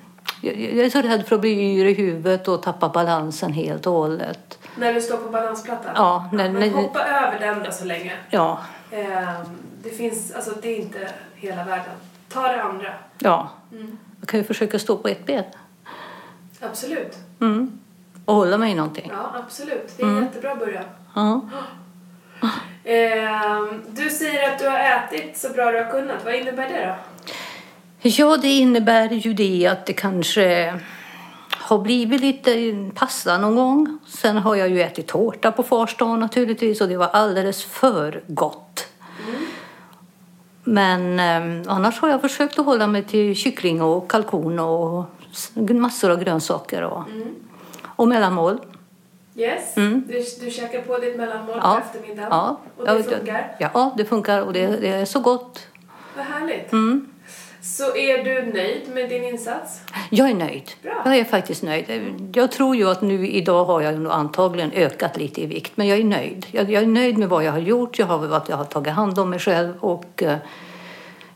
jag, 0.41 0.57
jag 0.57 0.87
är 0.87 0.91
så 0.91 1.03
rädd 1.03 1.27
för 1.27 1.35
att 1.35 1.41
bli 1.41 1.51
yr 1.51 1.85
i 1.85 1.95
huvudet 1.95 2.49
och 2.49 2.63
tappa 2.63 2.89
balansen 2.89 3.53
helt 3.53 3.87
och 3.87 3.93
hållet. 3.93 4.59
När 4.77 4.95
du 4.95 5.01
står 5.01 5.17
på 5.17 5.31
balansplattan? 5.31 5.93
Ja, 5.97 6.29
när- 6.33 6.51
men 6.51 6.61
när- 6.61 6.71
hoppa 6.83 7.05
över 7.05 7.39
den 7.41 7.63
då 7.63 7.71
så 7.71 7.85
länge. 7.85 8.13
Ja, 8.31 8.59
Eh, 8.91 9.41
det 9.83 9.91
finns, 9.91 10.33
alltså 10.33 10.51
det 10.63 10.69
är 10.69 10.77
inte 10.77 11.09
hela 11.35 11.65
världen. 11.65 11.95
Ta 12.29 12.43
det 12.53 12.63
andra. 12.63 12.89
ja. 13.19 13.51
Mm. 13.73 13.99
Jag 14.21 14.29
kan 14.29 14.41
ju 14.41 14.45
försöka 14.45 14.79
stå 14.79 14.97
på 14.97 15.09
ett 15.09 15.27
ben 15.27 15.45
Absolut. 16.61 17.17
mm. 17.41 17.81
och 18.25 18.35
hålla 18.35 18.59
mig 18.59 18.73
i 18.73 18.75
någonting. 18.75 19.11
Ja, 19.15 19.41
absolut. 19.47 19.95
Det 19.97 20.03
är 20.03 20.07
en 20.07 20.23
jättebra 20.23 20.55
början. 20.55 20.85
Ja. 21.15 21.41
Eh, 22.85 23.65
du 23.89 24.11
säger 24.11 24.53
att 24.53 24.59
du 24.59 24.69
har 24.69 24.79
ätit 24.79 25.37
så 25.37 25.49
bra 25.49 25.71
du 25.71 25.79
har 25.79 25.91
kunnat. 25.91 26.25
Vad 26.25 26.35
innebär 26.35 26.69
det 26.69 26.87
då? 26.87 26.95
Ja, 28.09 28.37
det 28.37 28.49
innebär 28.49 29.09
ju 29.13 29.33
det 29.33 29.67
att 29.67 29.87
det 29.87 29.93
kanske 29.93 30.75
har 31.51 31.79
blivit 31.79 32.21
lite 32.21 32.75
pasta 32.95 33.39
någon 33.39 33.57
gång. 33.57 33.99
Sen 34.07 34.37
har 34.37 34.55
jag 34.55 34.69
ju 34.69 34.83
ätit 34.83 35.07
tårta 35.07 35.53
på 35.53 35.63
fars 35.63 35.97
dag 35.97 36.19
naturligtvis 36.19 36.81
och 36.81 36.89
det 36.89 36.97
var 36.97 37.09
alldeles 37.09 37.65
för 37.65 38.23
gott. 38.27 38.87
Men 40.65 41.19
eh, 41.19 41.73
annars 41.73 42.01
har 42.01 42.09
jag 42.09 42.21
försökt 42.21 42.59
att 42.59 42.67
hålla 42.67 42.87
mig 42.87 43.05
till 43.05 43.37
kyckling 43.37 43.83
och 43.83 44.11
kalkon 44.11 44.59
och 44.59 45.05
massor 45.71 46.11
av 46.11 46.25
grönsaker 46.25 46.83
och, 46.83 47.03
och 47.87 48.09
mellanmål. 48.09 48.59
Yes, 49.35 49.75
du, 49.75 50.01
du 50.41 50.51
käkar 50.51 50.83
på 50.83 50.99
ditt 50.99 51.17
mellanmål 51.17 51.55
på 51.55 51.61
Ja. 51.63 51.81
eftermiddagen. 51.81 52.29
Ja, 52.31 52.61
Och 52.77 52.85
det 52.87 52.93
ja, 52.93 53.03
funkar? 53.03 53.57
Ja, 53.59 53.95
det 53.97 54.05
funkar 54.05 54.43
och 54.43 54.53
det, 54.53 54.67
det 54.67 54.89
är 54.89 55.05
så 55.05 55.21
gott. 55.21 55.67
Vad 56.17 56.25
härligt. 56.25 56.73
Mm. 56.73 57.09
Så 57.63 57.97
är 57.97 58.25
du 58.25 58.53
nöjd 58.53 58.95
med 58.95 59.09
din 59.09 59.25
insats? 59.25 59.81
Jag 60.11 60.31
är 60.31 60.35
nöjd. 60.35 60.71
Bra. 60.83 61.03
Jag 61.05 61.17
är 61.17 61.25
faktiskt 61.25 61.63
nöjd. 61.63 62.15
Jag 62.35 62.53
tror 62.53 62.77
ju 62.77 62.89
att 62.91 63.03
nu 63.03 63.29
idag 63.29 63.65
har 63.65 63.81
jag 63.81 63.95
nog 64.01 64.13
antagligen 64.13 64.73
ökat 64.73 65.17
lite 65.17 65.41
i 65.41 65.47
vikt, 65.47 65.73
men 65.75 65.87
jag 65.89 65.99
är 65.99 66.05
nöjd. 66.05 66.47
Jag, 66.51 66.71
jag 66.71 66.83
är 66.83 66.87
nöjd 66.87 67.19
med 67.19 67.29
vad 67.29 67.45
jag 67.45 67.53
har 67.53 67.59
gjort. 67.59 67.99
Jag 67.99 68.07
har, 68.07 68.37
att 68.37 68.49
jag 68.49 68.57
har 68.57 68.65
tagit 68.65 68.93
hand 68.93 69.19
om 69.19 69.31
mig 69.31 69.39
själv 69.39 69.73
och 69.81 70.23
eh, 70.23 70.37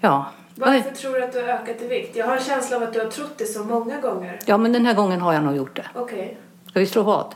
ja. 0.00 0.26
Varför 0.54 0.90
tror 0.90 1.12
du 1.14 1.24
att 1.24 1.32
du 1.32 1.40
har 1.40 1.48
ökat 1.48 1.82
i 1.82 1.88
vikt? 1.88 2.16
Jag 2.16 2.26
har 2.26 2.36
en 2.36 2.42
känsla 2.42 2.76
av 2.76 2.82
att 2.82 2.92
du 2.92 2.98
har 3.00 3.06
trott 3.06 3.34
det 3.38 3.44
så 3.44 3.64
många 3.64 4.00
gånger. 4.00 4.40
Ja, 4.46 4.56
men 4.56 4.72
den 4.72 4.86
här 4.86 4.94
gången 4.94 5.20
har 5.20 5.32
jag 5.32 5.44
nog 5.44 5.56
gjort 5.56 5.76
det. 5.76 5.86
Okej. 5.94 6.38
Ska 6.76 6.80
vi 6.80 6.86
slå 6.86 7.02
vad? 7.02 7.34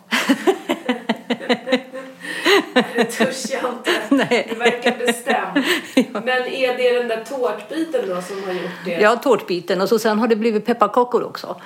Det 2.94 3.04
törs 3.04 3.50
jag 3.50 3.72
inte. 3.72 3.90
Nej. 4.08 4.46
Du 4.50 4.54
verkar 4.58 5.06
bestämd. 5.06 5.64
Men 6.24 6.46
är 6.46 6.76
det 6.76 6.98
den 6.98 7.08
där 7.08 7.24
tårtbiten 7.24 8.08
då 8.08 8.22
som 8.22 8.44
har 8.44 8.52
gjort 8.52 8.84
det? 8.84 8.90
Ja, 8.90 9.16
tårtbiten 9.16 9.80
och 9.80 9.88
så 9.88 9.98
sen 9.98 10.18
har 10.18 10.28
det 10.28 10.36
blivit 10.36 10.66
pepparkakor 10.66 11.22
också. 11.22 11.60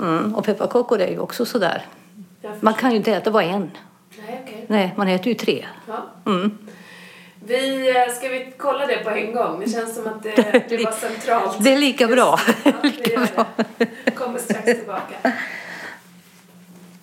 Mm, 0.00 0.34
och 0.34 0.44
pepparkakor 0.44 1.00
är 1.00 1.10
ju 1.10 1.18
också 1.18 1.44
sådär. 1.44 1.86
Man 2.60 2.74
kan 2.74 2.90
ju 2.90 2.96
inte 2.96 3.12
äta 3.12 3.30
bara 3.30 3.42
en. 3.42 3.70
Nej, 4.26 4.42
okej. 4.44 4.64
Nej, 4.68 4.94
man 4.96 5.08
äter 5.08 5.28
ju 5.28 5.34
tre. 5.34 5.66
Ja. 5.88 6.06
Mm. 6.26 6.58
Vi, 7.44 7.90
eh, 7.90 8.14
ska 8.14 8.28
vi 8.28 8.52
kolla 8.56 8.86
det 8.86 9.04
på 9.04 9.10
en 9.10 9.34
gång? 9.34 9.60
Det 9.64 9.70
känns 9.70 9.94
som 9.94 10.06
att 10.06 10.22
det, 10.22 10.34
det 10.68 10.84
var 10.84 10.92
centralt. 10.92 11.56
Det 11.64 11.72
är 11.72 11.78
lika 11.78 12.06
bra. 12.06 12.40
Ja, 12.64 12.72
gör 12.82 13.28
det. 13.76 14.10
Kommer 14.10 14.38
strax 14.38 14.64
tillbaka. 14.64 15.32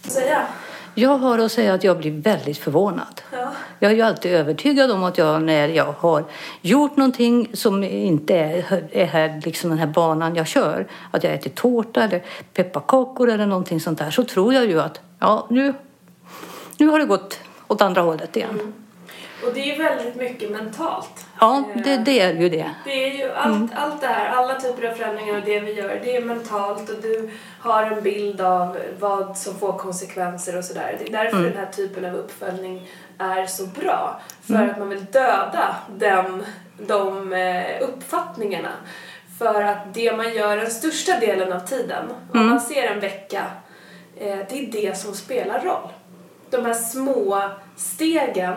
Säga. 0.09 0.47
Jag 0.95 1.17
har 1.17 1.39
att 1.39 1.51
säga 1.51 1.73
att 1.73 1.83
jag 1.83 1.97
blir 1.97 2.11
väldigt 2.11 2.57
förvånad. 2.57 3.21
Ja. 3.31 3.51
Jag 3.79 3.91
är 3.91 3.95
ju 3.95 4.01
alltid 4.01 4.31
övertygad 4.31 4.91
om 4.91 5.03
att 5.03 5.17
jag 5.17 5.41
när 5.41 5.67
jag 5.67 5.93
har 5.99 6.23
gjort 6.61 6.97
någonting 6.97 7.49
som 7.53 7.83
inte 7.83 8.35
är, 8.35 8.83
är 8.91 9.05
här, 9.05 9.41
liksom 9.45 9.69
den 9.69 9.79
här 9.79 9.87
banan 9.87 10.35
jag 10.35 10.47
kör, 10.47 10.87
att 11.11 11.23
jag 11.23 11.33
äter 11.33 11.49
tårta 11.49 12.03
eller 12.03 12.23
pepparkakor 12.53 13.29
eller 13.29 13.45
någonting 13.45 13.79
sånt 13.79 13.99
där, 13.99 14.11
så 14.11 14.23
tror 14.23 14.53
jag 14.53 14.65
ju 14.65 14.81
att 14.81 14.99
ja, 15.19 15.47
nu, 15.49 15.73
nu 16.77 16.87
har 16.87 16.99
det 16.99 17.05
gått 17.05 17.39
åt 17.67 17.81
andra 17.81 18.01
hållet 18.01 18.37
igen. 18.37 18.73
Och 19.45 19.53
det 19.53 19.71
är 19.71 19.77
väldigt 19.77 20.15
mycket 20.15 20.51
mentalt. 20.51 21.25
Ja, 21.39 21.63
det, 21.83 21.93
Eh, 21.93 22.03
det 22.03 22.19
är 22.19 22.33
ju 22.33 22.49
det. 22.49 22.71
Det 22.85 23.03
är 23.03 23.17
ju 23.17 23.31
allt, 23.31 23.71
allt 23.75 24.01
det 24.01 24.07
här, 24.07 24.29
alla 24.29 24.59
typer 24.59 24.87
av 24.87 24.93
förändringar 24.93 25.37
och 25.37 25.45
det 25.45 25.59
vi 25.59 25.73
gör, 25.73 25.99
det 26.03 26.15
är 26.15 26.21
mentalt 26.21 26.89
och 26.89 27.01
du 27.01 27.29
har 27.59 27.83
en 27.83 28.03
bild 28.03 28.41
av 28.41 28.77
vad 28.99 29.37
som 29.37 29.59
får 29.59 29.77
konsekvenser 29.77 30.57
och 30.57 30.65
sådär. 30.65 30.97
Det 30.99 31.13
är 31.13 31.23
därför 31.23 31.43
den 31.43 31.57
här 31.57 31.71
typen 31.71 32.05
av 32.05 32.15
uppföljning 32.15 32.87
är 33.17 33.45
så 33.45 33.65
bra. 33.65 34.21
För 34.41 34.67
att 34.67 34.79
man 34.79 34.89
vill 34.89 35.05
döda 35.05 35.75
den, 35.97 36.45
de 36.77 37.33
eh, 37.33 37.81
uppfattningarna. 37.81 38.71
För 39.39 39.61
att 39.61 39.93
det 39.93 40.17
man 40.17 40.33
gör 40.33 40.57
den 40.57 40.71
största 40.71 41.19
delen 41.19 41.53
av 41.53 41.59
tiden, 41.59 42.05
om 42.33 42.47
man 42.47 42.61
ser 42.61 42.83
en 42.83 42.99
vecka, 42.99 43.45
eh, 44.17 44.37
det 44.49 44.59
är 44.59 44.71
det 44.71 44.97
som 44.97 45.13
spelar 45.13 45.59
roll. 45.59 45.89
De 46.49 46.65
här 46.65 46.73
små 46.73 47.49
stegen 47.75 48.55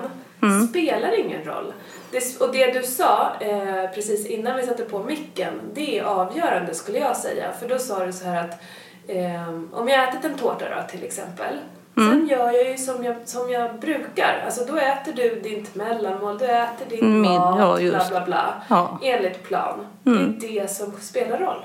spelar 0.70 1.20
ingen 1.20 1.44
roll. 1.44 1.72
Det, 2.10 2.40
och 2.40 2.52
det 2.52 2.72
du 2.72 2.82
sa 2.82 3.32
eh, 3.40 3.90
precis 3.94 4.26
innan 4.26 4.56
vi 4.56 4.62
satte 4.62 4.82
på 4.84 4.98
micken, 4.98 5.52
det 5.74 5.98
är 5.98 6.04
avgörande 6.04 6.74
skulle 6.74 6.98
jag 6.98 7.16
säga. 7.16 7.52
För 7.60 7.68
då 7.68 7.78
sa 7.78 8.06
du 8.06 8.12
så 8.12 8.24
här 8.24 8.44
att 8.44 8.60
eh, 9.06 9.48
om 9.72 9.88
jag 9.88 10.08
ätit 10.08 10.24
en 10.24 10.34
tårta 10.38 10.64
då 10.76 10.88
till 10.90 11.04
exempel, 11.04 11.58
sen 11.94 12.26
gör 12.30 12.50
jag 12.52 12.68
ju 12.70 12.76
som 12.78 13.04
jag, 13.04 13.16
som 13.24 13.50
jag 13.50 13.78
brukar. 13.80 14.42
Alltså 14.44 14.64
då 14.64 14.76
äter 14.76 15.12
du 15.12 15.40
ditt 15.40 15.74
mellanmål, 15.74 16.38
du 16.38 16.44
äter 16.46 16.86
din 16.88 17.20
Min- 17.20 17.32
mat, 17.32 17.58
ja, 17.60 17.66
bla 17.72 17.80
just. 17.80 18.10
bla 18.10 18.24
bla. 18.24 18.54
Ja. 18.68 18.98
Enligt 19.02 19.42
plan. 19.42 19.86
Det 20.04 20.10
är 20.58 20.62
det 20.62 20.68
som 20.68 20.92
spelar 21.00 21.38
roll. 21.38 21.64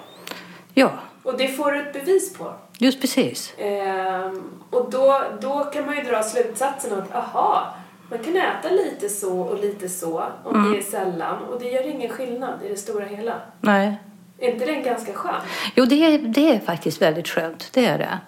Ja, 0.73 0.91
Och 1.23 1.37
det 1.37 1.47
får 1.47 1.71
du 1.71 1.79
ett 1.81 1.93
bevis 1.93 2.33
på. 2.33 2.53
just 2.79 3.01
precis. 3.01 3.53
Ehm, 3.57 4.43
och 4.69 4.91
då, 4.91 5.21
då 5.41 5.63
kan 5.63 5.85
man 5.85 5.95
ju 5.95 6.03
dra 6.03 6.23
slutsatsen 6.23 6.93
att 6.99 7.15
aha, 7.15 7.73
man 8.09 8.19
kan 8.19 8.35
äta 8.35 8.69
lite 8.69 9.09
så 9.09 9.39
och 9.39 9.59
lite 9.59 9.89
så 9.89 10.23
om 10.43 10.71
det 10.71 10.77
är 10.77 10.81
sällan 10.81 11.43
och 11.43 11.59
det 11.59 11.69
gör 11.69 11.87
ingen 11.87 12.09
skillnad 12.09 12.53
i 12.65 12.69
det 12.69 12.77
stora 12.77 13.05
hela. 13.05 13.33
Nej. 13.61 13.97
Är 14.39 14.53
inte 14.53 14.65
det 14.65 14.75
ganska 14.75 15.13
skönt? 15.13 15.43
Jo, 15.75 15.85
det 15.85 15.95
är, 15.95 16.19
det 16.19 16.55
är 16.55 16.59
faktiskt 16.59 17.01
väldigt 17.01 17.27
skönt. 17.27 17.69
Det 17.73 17.85
är 17.85 17.97
det. 17.97 18.19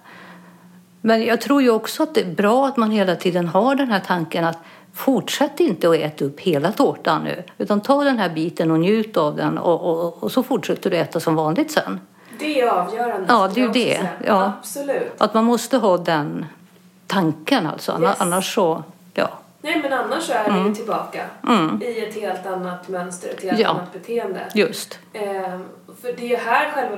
Men 1.01 1.23
jag 1.23 1.41
tror 1.41 1.61
ju 1.61 1.69
också 1.69 2.03
att 2.03 2.15
det 2.15 2.21
är 2.21 2.35
bra 2.35 2.67
att 2.67 2.77
man 2.77 2.91
hela 2.91 3.15
tiden 3.15 3.47
har 3.47 3.75
den 3.75 3.91
här 3.91 3.99
tanken 3.99 4.45
att 4.45 4.57
fortsätt 4.93 5.59
inte 5.59 5.89
att 5.89 5.95
äta 5.95 6.25
upp 6.25 6.39
hela 6.39 6.71
tårtan 6.71 7.23
nu. 7.23 7.43
Utan 7.57 7.81
ta 7.81 8.03
den 8.03 8.17
här 8.17 8.29
biten 8.29 8.71
och 8.71 8.79
njut 8.79 9.17
av 9.17 9.35
den 9.35 9.57
och, 9.57 9.81
och, 9.81 10.23
och 10.23 10.31
så 10.31 10.43
fortsätter 10.43 10.89
du 10.89 10.97
äta 10.97 11.19
som 11.19 11.35
vanligt 11.35 11.71
sen. 11.71 11.99
Det 12.39 12.61
är 12.61 12.67
avgörande. 12.67 13.25
Ja, 13.27 13.51
det 13.53 13.61
är 13.61 13.65
ju 13.65 13.71
det. 13.71 14.09
Ja. 14.25 14.53
Absolut. 14.59 15.11
Att 15.17 15.33
man 15.33 15.45
måste 15.45 15.77
ha 15.77 15.97
den 15.97 16.45
tanken 17.07 17.67
alltså. 17.67 17.99
Yes. 18.01 18.15
Annars 18.21 18.53
så, 18.55 18.83
ja. 19.13 19.29
Nej, 19.61 19.79
men 19.83 19.93
annars 19.93 20.23
så 20.23 20.33
är 20.33 20.51
vi 20.51 20.69
ju 20.69 20.75
tillbaka 20.75 21.21
i 21.81 21.99
ett 22.05 22.15
helt 22.15 22.45
annat 22.45 22.87
mönster, 22.87 23.29
ett 23.29 23.43
helt 23.43 23.53
Mm. 23.59 23.61
Ja. 23.61 23.69
annat 23.69 23.93
beteende. 23.93 24.39
Just. 24.55 24.99
Ehm, 25.13 25.65
för 26.01 26.13
det 26.13 26.23
är 26.25 26.29
ju 26.29 26.35
här 26.35 26.69
själva 26.71 26.97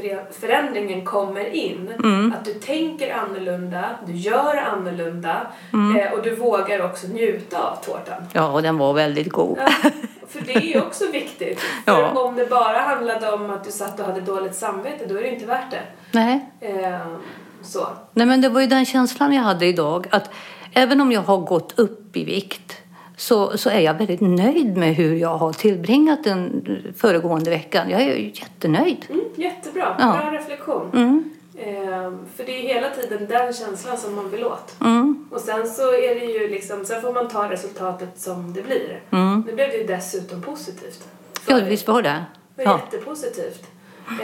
beteendeförändringen 0.00 1.04
kommer 1.04 1.44
in. 1.54 1.92
Mm. 2.04 2.34
Att 2.38 2.44
du 2.44 2.54
tänker 2.54 3.14
annorlunda, 3.14 3.84
du 4.06 4.12
gör 4.12 4.56
annorlunda 4.56 5.46
Mm. 5.72 5.96
eh, 5.96 6.12
och 6.12 6.22
du 6.22 6.34
vågar 6.36 6.84
också 6.84 7.06
njuta 7.06 7.58
av 7.70 7.76
tårtan. 7.84 8.22
Ja, 8.32 8.48
och 8.52 8.62
den 8.62 8.78
var 8.78 8.92
väldigt 8.92 9.32
god. 9.32 9.58
Ja, 9.60 9.90
för 10.28 10.40
det 10.40 10.54
är 10.54 10.60
ju 10.60 10.80
också 10.80 11.04
viktigt. 11.12 11.60
För 11.84 11.92
Ja. 12.00 12.20
om 12.20 12.36
det 12.36 12.46
bara 12.50 12.78
handlade 12.78 13.32
om 13.32 13.50
att 13.50 13.64
du 13.64 13.70
satt 13.72 14.00
och 14.00 14.06
hade 14.06 14.20
dåligt 14.20 14.54
samvete, 14.54 15.04
då 15.08 15.16
är 15.18 15.22
det 15.22 15.28
inte 15.30 15.46
värt 15.46 15.70
det. 15.70 15.82
Nej. 16.12 16.50
Ehm, 16.60 17.16
så. 17.62 17.86
Nej, 18.12 18.26
men 18.26 18.40
det 18.40 18.48
var 18.48 18.60
ju 18.60 18.66
den 18.66 18.84
känslan 18.86 19.32
jag 19.32 19.42
hade 19.42 19.66
idag. 19.66 20.06
Att 20.10 20.30
även 20.76 21.00
om 21.00 21.12
jag 21.12 21.20
har 21.20 21.38
gått 21.38 21.78
upp 21.78 22.16
i 22.16 22.24
vikt 22.24 22.72
så, 23.16 23.58
så 23.58 23.70
är 23.70 23.80
jag 23.80 23.94
väldigt 23.94 24.20
nöjd 24.20 24.76
med 24.76 24.94
hur 24.94 25.14
jag 25.16 25.36
har 25.38 25.52
tillbringat 25.52 26.24
den 26.24 26.66
föregående 26.96 27.50
veckan. 27.50 27.90
Jag 27.90 28.00
är 28.02 28.14
ju 28.16 28.30
jättenöjd. 28.34 29.06
Mm, 29.10 29.24
jättebra, 29.34 29.96
Ja. 29.98 30.18
bra 30.22 30.32
reflektion. 30.38 30.90
Mm, 30.94 31.30
Ehm, 31.58 32.18
för 32.36 32.44
det 32.44 32.52
är 32.52 32.74
hela 32.74 32.90
tiden 32.90 33.26
den 33.28 33.52
känslan 33.52 33.98
som 33.98 34.14
man 34.14 34.30
vill 34.30 34.44
åt. 34.44 34.74
mm, 34.80 35.26
Och 35.30 35.40
sen 35.40 35.66
så 35.68 35.82
är 35.92 36.14
det 36.14 36.24
ju 36.24 36.48
liksom, 36.48 36.84
sen 36.84 37.02
får 37.02 37.12
man 37.12 37.28
ta 37.28 37.50
resultatet 37.50 38.20
som 38.20 38.52
det 38.52 38.62
blir. 38.62 39.00
mm. 39.10 39.44
Nu 39.46 39.54
blev 39.54 39.68
det 39.70 39.76
ju 39.76 39.86
dessutom 39.86 40.42
positivt. 40.42 41.04
För 41.42 41.52
Ja, 41.58 41.64
visst 41.64 41.88
var 41.88 42.02
det. 42.02 42.24
Det 42.56 42.64
var 42.64 42.72
Ja, 42.72 42.80
jättepositivt. 42.84 43.62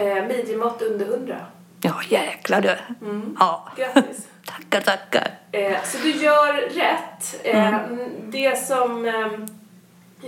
Eh, 0.01 0.27
midjemått 0.29 0.83
under 0.83 1.07
100. 1.07 1.37
ja 1.83 1.95
jäklar 2.09 2.61
du. 2.61 2.77
Mm. 3.07 3.37
Ja, 3.39 3.69
Grattis. 3.77 4.27
Tackar, 4.57 4.81
tackar. 4.81 5.31
Eh, 5.53 5.77
så 5.85 5.99
du 6.03 6.11
gör 6.11 6.53
rätt. 6.55 7.41
Eh, 7.43 7.69
Mm. 7.75 7.99
Det 8.31 8.59
som 8.67 9.05
eh, 9.07 9.29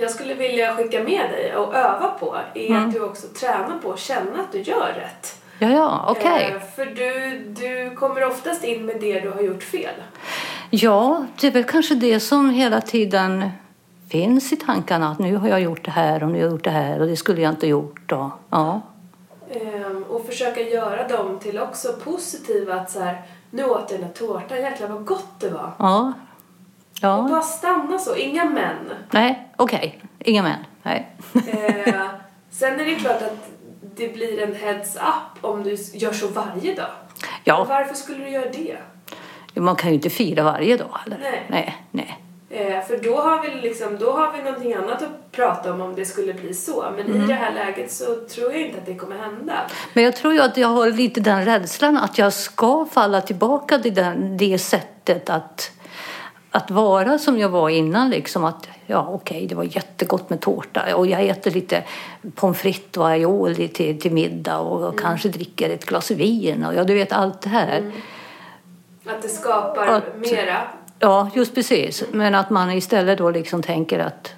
jag 0.00 0.11
skulle 0.11 0.35
vilja 0.35 0.75
skicka 0.76 0.99
med 1.02 1.31
dig 1.31 1.57
och 1.57 1.75
öva 1.75 2.16
på 2.21 2.37
är 2.54 2.66
Mm. 2.71 2.87
att 2.88 2.95
du 2.95 3.00
också 3.00 3.26
tränar 3.26 3.78
på 3.83 3.93
att 3.93 3.99
känna 3.99 4.40
att 4.40 4.52
du 4.52 4.59
gör 4.61 4.93
rätt. 4.97 5.40
Ja, 5.59 5.69
ja, 5.71 6.04
okej. 6.09 6.54
Eh, 6.57 6.62
för 6.76 6.87
du, 6.87 7.38
du 7.49 7.97
kommer 7.97 8.25
oftast 8.25 8.64
in 8.64 8.87
med 8.87 9.00
det 9.00 9.21
du 9.21 9.31
har 9.31 9.40
gjort 9.40 9.62
fel. 9.62 9.95
Ja, 10.71 11.26
det 11.40 11.47
är 11.47 11.50
väl 11.50 11.64
kanske 11.64 11.95
det 11.95 12.21
som 12.21 12.50
hela 12.50 12.81
tiden 12.81 13.49
finns 14.11 14.52
i 14.52 14.57
tankarna. 14.57 15.11
Att 15.11 15.19
nu 15.19 15.37
har 15.37 15.49
jag 15.49 15.61
gjort 15.61 15.85
det 15.85 15.90
här 15.90 16.23
och 16.23 16.28
nu 16.28 16.35
har 16.38 16.43
jag 16.45 16.50
gjort 16.52 16.64
det 16.64 16.71
här 16.71 17.00
och 17.00 17.07
det 17.07 17.16
skulle 17.16 17.43
jag 17.43 17.52
inte 17.52 17.66
gjort. 17.66 18.12
Och, 18.12 18.31
ja. 18.50 18.81
Ehm, 19.50 20.02
och 20.09 20.26
försöka 20.26 20.61
göra 20.61 21.09
dem 21.09 21.38
till 21.38 21.59
också 21.59 21.93
positiva. 22.04 22.75
Att 22.75 22.90
så 22.90 23.00
här, 23.00 23.23
nu 23.54 23.64
åt 23.64 23.90
jag 23.90 24.00
den 24.00 24.06
här 24.08 24.14
tårtan, 24.14 24.58
jäklar 24.58 24.88
vad 24.88 25.04
gott 25.04 25.40
det 25.40 25.49
var. 25.49 25.73
Ja. 25.78 26.08
Och 26.08 27.00
Ja. 27.00 27.26
bara 27.30 27.42
stanna 27.42 27.99
så, 27.99 28.16
inga 28.16 28.44
men. 28.44 28.76
Nej, 29.11 29.49
okej. 29.56 30.02
Inga 30.18 30.42
män. 30.42 30.58
Nej. 30.82 31.16
Eh, 31.46 32.02
sen 32.50 32.80
är 32.80 32.84
det 32.84 32.94
klart 32.94 33.23
att 33.23 33.50
det 33.96 34.08
blir 34.08 34.42
en 34.42 34.54
heads 34.54 34.96
up 34.96 35.44
om 35.44 35.62
du 35.62 35.76
gör 35.92 36.12
så 36.12 36.28
varje 36.28 36.75
dag. 36.75 36.90
Men 37.20 37.30
Ja, 37.44 37.64
varför 37.68 37.94
skulle 37.94 38.25
du 38.25 38.30
göra 38.30 38.50
det? 38.50 38.76
man 39.61 39.76
kan 39.76 39.90
ju 39.90 39.94
inte 39.94 40.11
fira 40.11 40.42
varje 40.42 40.76
dag 40.76 40.88
heller. 41.04 41.18
Nej. 41.23 41.46
Nej, 41.50 41.76
nej. 41.90 42.24
Eh, 42.56 42.80
för 42.87 42.96
då 42.96 43.16
har, 43.20 43.42
vi 43.42 43.68
liksom, 43.68 43.99
då 44.00 44.12
har 44.12 44.32
vi 44.32 44.42
någonting 44.42 44.75
annat 44.75 45.02
att 45.02 45.32
prata 45.32 45.73
om 45.73 45.80
om 45.80 45.94
det 45.94 46.04
skulle 46.04 46.34
bli 46.34 46.54
så. 46.54 46.84
Men 46.96 47.06
Mm. 47.06 47.23
i 47.23 47.26
det 47.26 47.34
här 47.34 47.54
läget 47.54 47.92
så 47.92 48.04
tror 48.34 48.52
jag 48.52 48.61
inte 48.61 48.78
att 48.78 48.87
det 48.87 48.94
kommer 48.94 49.16
hända. 49.18 49.52
Men 49.94 50.04
jag 50.04 50.16
tror 50.16 50.32
ju 50.32 50.40
att 50.40 50.56
jag 50.56 50.68
har 50.68 50.90
lite 50.90 51.20
den 51.20 51.44
rädslan 51.44 51.96
att 51.96 52.18
jag 52.18 52.32
ska 52.32 52.87
falla 52.90 53.20
tillbaka 53.20 53.78
till 53.78 53.94
den, 53.94 54.37
det 54.37 54.58
sättet 54.58 55.30
att, 55.30 55.70
att 56.50 56.70
vara 56.70 57.18
som 57.18 57.38
jag 57.38 57.49
var 57.49 57.68
innan. 57.68 58.11
Liksom 58.11 58.44
att, 58.44 58.68
ja 58.87 59.08
okej, 59.12 59.46
det 59.46 59.54
var 59.54 59.64
jättegott 59.64 60.30
med 60.30 60.40
tårta 60.40 60.96
och 60.96 61.06
jag 61.06 61.23
äter 61.26 61.50
lite 61.50 61.82
pommes 62.34 62.58
frites 62.58 62.96
och 62.96 63.08
aioli 63.08 63.68
till, 63.68 64.00
till 64.00 64.12
middag 64.12 64.58
och, 64.58 64.82
och 64.88 65.00
kanske 65.00 65.28
dricker 65.28 65.70
ett 65.70 65.84
glas 65.87 66.11
vin 66.11 66.64
och 66.64 66.75
ja, 66.75 66.84
du 66.84 66.94
vet 66.94 67.12
allt 67.12 67.40
det 67.40 67.49
här. 67.49 67.92
Att 69.06 69.23
det 69.23 69.28
skapar 69.28 69.87
Att- 69.87 70.16
mera. 70.16 70.56
Ja, 70.98 71.30
just 71.34 71.54
precis. 71.54 72.04
Men 72.12 72.34
att 72.34 72.50
man 72.50 72.70
istället 72.70 73.18
då 73.18 73.30
liksom 73.30 73.62
tänker 73.62 73.98
att 73.98 74.32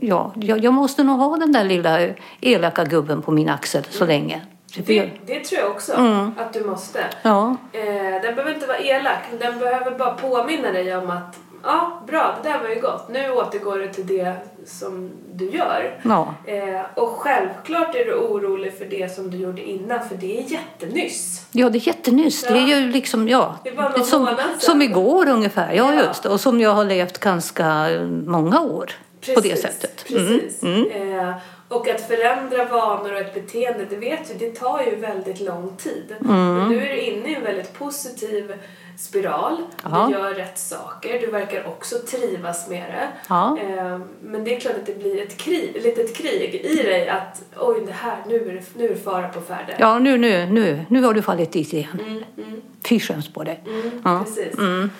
ja, 0.00 0.32
ja, 0.34 0.56
jag, 0.56 0.74
måste 0.74 1.02
nog 1.02 1.18
ha 1.18 1.36
den 1.36 1.52
där 1.52 1.64
lilla 1.64 2.08
elaka 2.40 2.84
gubben 2.84 3.22
på 3.22 3.30
min 3.30 3.48
axel 3.48 3.84
så 3.90 4.06
länge. 4.06 4.40
Det, 4.76 5.10
det 5.26 5.40
tror 5.40 5.60
jag 5.60 5.70
också 5.70 5.92
att 6.36 6.52
du 6.52 6.64
måste. 6.64 7.04
Ja, 7.22 7.56
Eh, 7.72 8.22
den 8.22 8.34
behöver 8.34 8.54
inte 8.54 8.66
vara 8.66 8.78
elak, 8.78 9.18
den 9.40 9.58
behöver 9.58 9.90
bara 9.98 10.10
påminna 10.10 10.72
dig 10.72 10.96
om 10.96 11.10
att 11.10 11.38
ja, 11.62 12.02
bra, 12.06 12.38
det 12.42 12.48
där 12.48 12.58
var 12.62 12.68
ju 12.68 12.80
gott. 12.80 13.08
Nu 13.08 13.30
återgår 13.30 13.78
du 13.78 13.88
till 13.88 14.06
det 14.06 14.34
som 14.66 15.10
du 15.32 15.50
gör. 15.50 16.00
ja, 16.04 16.34
Eh, 16.46 16.80
och 16.94 17.08
självklart 17.08 17.94
är 17.94 18.04
du 18.04 18.14
orolig 18.14 18.78
för 18.78 18.84
det 18.84 19.14
som 19.14 19.30
du 19.30 19.36
gjorde 19.38 19.62
innan, 19.62 20.08
för 20.08 20.14
det 20.16 20.38
är 20.38 20.42
jättenyss. 20.42 21.46
ja, 21.52 21.70
det 21.70 21.78
är 21.78 21.86
jättenyss. 21.88 22.42
Det 22.42 22.58
är 22.58 22.66
ju 22.80 22.88
liksom, 22.92 23.28
ja, 23.28 23.56
Det 23.64 23.72
bara 23.72 23.88
någon 23.88 24.04
som, 24.04 24.28
som 24.58 24.82
igår 24.82 25.28
ungefär. 25.28 25.72
Ja, 25.72 25.94
Ja. 25.94 26.02
just. 26.08 26.24
Och 26.26 26.40
som 26.40 26.60
jag 26.60 26.70
har 26.74 26.84
levt 26.84 27.18
ganska 27.18 27.88
många 28.26 28.60
år 28.60 28.90
på 29.34 29.40
det 29.40 29.56
sättet. 29.60 30.10
Mm. 30.10 30.26
Precis. 30.28 30.62
Eh, 30.62 31.32
och 31.68 31.88
att 31.88 32.00
förändra 32.00 32.64
vanor 32.64 33.12
och 33.12 33.20
ett 33.20 33.34
beteende, 33.34 33.84
det 33.90 33.96
vet 33.96 34.28
du, 34.28 34.46
det 34.46 34.54
tar 34.54 34.82
ju 34.82 34.96
väldigt 34.96 35.40
lång 35.40 35.76
tid. 35.76 36.14
Mm. 36.20 36.54
Men 36.54 36.68
nu 36.68 36.76
är 36.76 36.94
du 36.96 37.00
inne 37.00 37.30
i 37.30 37.34
en 37.34 37.42
väldigt 37.42 37.78
positiv 37.78 38.54
spiral. 38.98 39.56
Ja. 39.84 40.06
Du 40.06 40.12
gör 40.12 40.34
rätt 40.34 40.58
saker. 40.58 41.20
Du 41.20 41.26
verkar 41.26 41.66
också 41.66 41.98
trivas 41.98 42.68
med 42.68 42.82
det. 42.92 43.08
Ja. 43.28 43.58
Eh, 43.62 43.98
men 44.22 44.44
det 44.44 44.56
är 44.56 44.60
klart 44.60 44.74
att 44.74 44.86
det 44.86 44.98
blir 44.98 45.22
ett 45.22 45.36
krig, 45.36 45.80
litet 45.82 46.16
krig 46.16 46.54
i 46.54 46.82
dig 46.82 47.08
att 47.08 47.42
oj, 47.56 47.82
det 47.86 47.92
här, 47.92 48.16
nu 48.26 48.34
är 48.34 48.54
det, 48.54 48.62
nu 48.76 48.84
är 48.84 48.88
det 48.88 48.96
fara 48.96 49.28
på 49.28 49.40
färde. 49.40 49.76
Ja, 49.78 49.98
nu, 49.98 50.18
nu, 50.18 50.46
nu, 50.46 50.84
nu 50.88 51.02
har 51.02 51.14
du 51.14 51.22
fallit 51.22 51.52
dit 51.52 51.72
igen. 51.72 52.00
Mm, 52.06 52.24
mm, 52.36 52.62
Fy 52.88 53.00
skäms 53.00 53.32
på 53.32 53.44
dig. 53.44 53.60
mm, 53.66 54.02
Ja. 54.04 54.24
Precis. 54.24 54.58
Mm. 54.58 54.90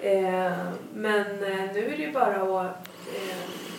Eh, 0.00 0.52
men 0.94 1.20
eh, 1.20 1.72
nu 1.74 1.84
är 1.92 1.96
det 1.96 2.02
ju 2.02 2.12
bara 2.12 2.60
att 2.60 2.88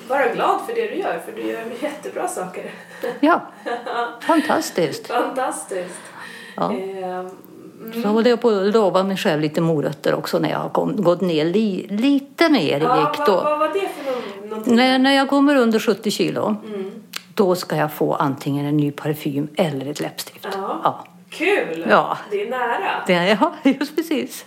vara 0.10 0.28
glad 0.34 0.60
för 0.68 0.75
det 0.75 0.88
du 0.88 0.96
gör, 0.96 1.20
för 1.25 1.32
du 1.36 1.42
gör 1.42 1.63
jättebra 1.82 2.28
saker. 2.28 2.72
Ja, 3.20 3.42
fantastiskt. 4.22 5.08
Fantastiskt. 5.08 6.00
Ja. 6.56 6.74
Eh, 6.74 7.28
Så 8.01 8.08
håller 8.08 8.30
jag 8.30 8.42
på 8.42 8.50
att 8.50 8.74
lova 8.74 9.04
mig 9.04 9.18
själv 9.18 9.42
lite 9.42 9.62
morötter 9.62 10.13
också 10.16 10.39
när 10.39 10.50
jag 10.50 10.60
har 10.60 10.70
kom, 10.70 11.04
gått 11.04 11.22
ner 11.22 11.46
li, 11.46 11.88
lite 11.89 12.50
mer 12.50 12.80
i 12.80 12.84
ja, 12.84 12.96
vikt. 13.10 13.20
vad, 13.30 13.44
vad 13.44 13.60
var 13.60 13.68
det 13.68 13.80
för 13.98 14.12
någon, 14.12 14.50
någonting? 14.50 14.75
När, 14.75 15.00
när 15.00 15.16
jag 15.16 15.30
kommer 15.30 15.56
under 15.56 15.80
70 15.80 16.12
kilo, 16.12 16.56
Mm. 16.68 16.92
då 17.34 17.56
ska 17.56 17.75
jag 17.75 17.94
få 17.94 18.13
antingen 18.13 18.66
en 18.66 18.78
ny 18.78 18.92
parfym 18.92 19.48
eller 19.56 19.92
ett 19.92 20.00
läppstift. 20.00 20.48
Ja. 20.54 20.80
Ja, 20.84 21.06
Kul! 21.30 21.86
Ja. 21.89 22.18
Det 22.32 22.42
är 22.42 22.50
nära. 22.50 23.04
det 23.08 23.13
är, 23.13 23.38
ja 23.42 23.54
just 23.80 23.96
precis. 23.96 24.46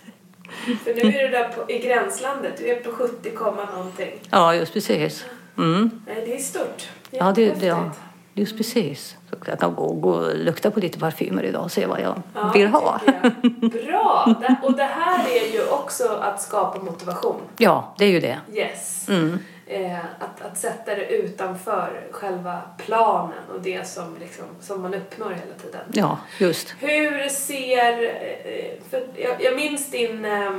För 0.85 0.95
nu 0.95 1.01
är 1.01 1.23
du 1.23 1.29
där 1.29 1.49
på, 1.49 1.73
i 1.73 1.79
gränslandet. 1.79 2.57
Du 2.59 2.67
är 2.69 2.81
på 2.81 2.91
70, 2.93 3.31
komma 3.31 3.65
någonting. 3.77 4.11
Ja, 4.31 4.55
just 4.55 4.73
precis. 4.73 5.25
Mm. 5.59 5.91
Det 6.07 6.35
är 6.35 6.39
stort. 6.39 6.89
Ja, 7.11 7.25
det, 7.25 7.33
det, 7.33 7.41
Jättehäftigt. 7.43 7.67
ja, 7.67 7.91
just 8.35 8.57
precis. 8.57 9.17
Så 9.31 9.37
jag 9.47 9.61
kan 9.61 9.75
gå, 9.75 9.93
gå 9.93 10.11
och 10.11 10.37
lukta 10.39 10.71
på 10.71 10.81
lite 10.81 10.99
parfymer 10.99 11.43
idag 11.43 11.63
och 11.65 11.73
se 11.73 11.87
vad 11.87 12.01
jag 12.01 12.23
Ja, 12.35 12.51
vill 12.55 12.67
ha. 12.69 13.01
jag. 13.07 13.33
Bra! 13.71 14.35
Det, 14.41 14.57
och 14.63 14.77
det 14.77 14.85
här 14.85 15.27
är 15.29 15.53
ju 15.55 15.65
också 15.69 16.09
att 16.23 16.43
skapa 16.43 16.79
motivation. 16.83 17.41
Ja, 17.59 17.95
det 17.99 18.05
är 18.05 18.09
ju 18.11 18.21
det. 18.21 18.39
Yes. 18.53 19.09
Mm. 19.09 19.39
Eh, 19.67 19.99
att, 19.99 20.43
att 20.43 20.59
sätta 20.59 20.95
det 20.95 21.07
utanför 21.07 22.01
själva 22.11 22.59
planen 22.87 23.39
och 23.55 23.61
det 23.63 23.89
som, 23.89 24.17
liksom, 24.21 24.45
som 24.61 24.83
man 24.83 24.95
uppnår 24.95 25.31
hela 25.31 25.55
tiden. 25.63 25.81
Ja, 25.93 26.19
just. 26.39 26.75
Hur 26.79 27.29
ser... 27.29 28.03
eh, 28.03 28.81
För 28.91 29.03
jag, 29.17 29.37
jag 29.45 29.57
minns 29.57 29.91
din 29.91 30.25
eh, 30.25 30.51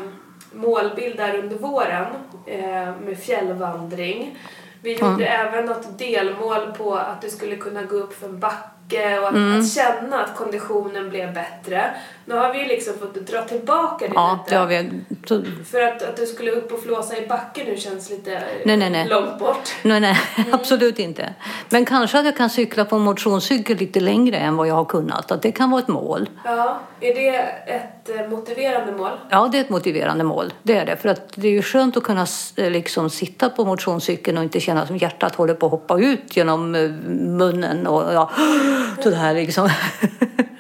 målbild 0.54 1.18
där 1.18 1.40
under 1.40 1.56
våren 1.58 2.06
eh, 2.46 2.96
med 3.06 3.18
fjällvandring. 3.20 4.38
Vi 4.84 4.94
gjorde 5.00 5.26
även 5.28 5.66
något 5.66 5.98
delmål 5.98 6.72
på 6.78 6.96
att 6.96 7.22
du 7.22 7.30
skulle 7.30 7.56
kunna 7.56 7.84
gå 7.84 7.96
upp 7.96 8.20
för 8.20 8.28
en 8.28 8.40
backe 8.40 9.20
och 9.20 9.28
att, 9.28 9.36
Mm. 9.36 9.60
att 9.60 9.72
känna 9.74 10.24
att 10.24 10.36
konditionen 10.36 11.10
blev 11.10 11.34
bättre. 11.34 11.96
Nu 12.26 12.36
har 12.36 12.54
vi 12.54 12.60
ju 12.60 12.66
liksom 12.68 12.94
fått 13.00 13.14
dra 13.28 13.42
tillbaka 13.44 14.06
det 14.08 14.12
Ja, 14.16 14.40
lite. 14.46 14.56
det 14.56 14.60
har 14.60 14.68
vi. 14.68 15.64
För 15.66 15.82
att, 15.82 16.02
att 16.04 16.18
du 16.18 16.26
skulle 16.26 16.52
upp 16.52 16.72
och 16.72 16.84
flåsa 16.84 17.18
i 17.18 17.28
backen 17.28 17.66
nu 17.68 17.78
känns 17.78 18.10
lite 18.10 18.44
Nej, 18.66 18.78
nej, 18.78 18.90
nej. 18.90 19.08
långt 19.08 19.40
bort. 19.40 19.70
nej, 19.84 20.00
nej, 20.00 20.18
Mm. 20.38 20.54
absolut 20.54 21.00
inte. 21.00 21.34
Men 21.70 21.86
kanske 21.86 22.20
att 22.20 22.26
jag 22.26 22.38
kan 22.38 22.50
cykla 22.50 22.86
på 22.86 22.98
motionscykel 22.98 23.78
lite 23.78 24.00
längre 24.00 24.38
än 24.38 24.58
vad 24.58 24.68
jag 24.68 24.76
har 24.76 24.86
kunnat. 24.86 25.32
Att 25.32 25.42
det 25.42 25.52
kan 25.52 25.72
vara 25.72 25.82
ett 25.82 25.88
mål. 25.88 26.30
Ja, 26.46 26.80
är 27.00 27.14
det 27.14 27.36
ett 27.74 28.10
eh, 28.20 28.30
motiverande 28.30 28.92
mål? 28.92 29.12
Ja, 29.30 29.50
det 29.52 29.58
är 29.58 29.62
ett 29.62 29.70
motiverande 29.70 30.24
mål. 30.24 30.54
Det 30.64 30.78
är 30.78 30.86
det. 30.86 30.98
För 30.98 31.10
att 31.10 31.30
det 31.36 31.48
är 31.48 31.52
ju 31.52 31.62
skönt 31.62 31.98
att 31.98 32.04
kunna 32.04 32.28
eh, 32.56 32.70
liksom 32.72 33.10
sitta 33.10 33.50
på 33.50 33.66
motionscykeln 33.66 34.38
och 34.38 34.44
inte 34.44 34.60
känna 34.60 34.88
som 34.88 34.98
hjärtat 34.98 35.36
håller 35.36 35.54
på 35.54 35.66
att 35.66 35.72
hoppa 35.72 36.00
ut 36.00 36.38
genom 36.38 36.76
eh, 36.76 36.90
munnen 37.12 37.88
och 37.88 38.14
ja, 38.14 38.32
sådär 39.04 39.34
liksom. 39.34 39.70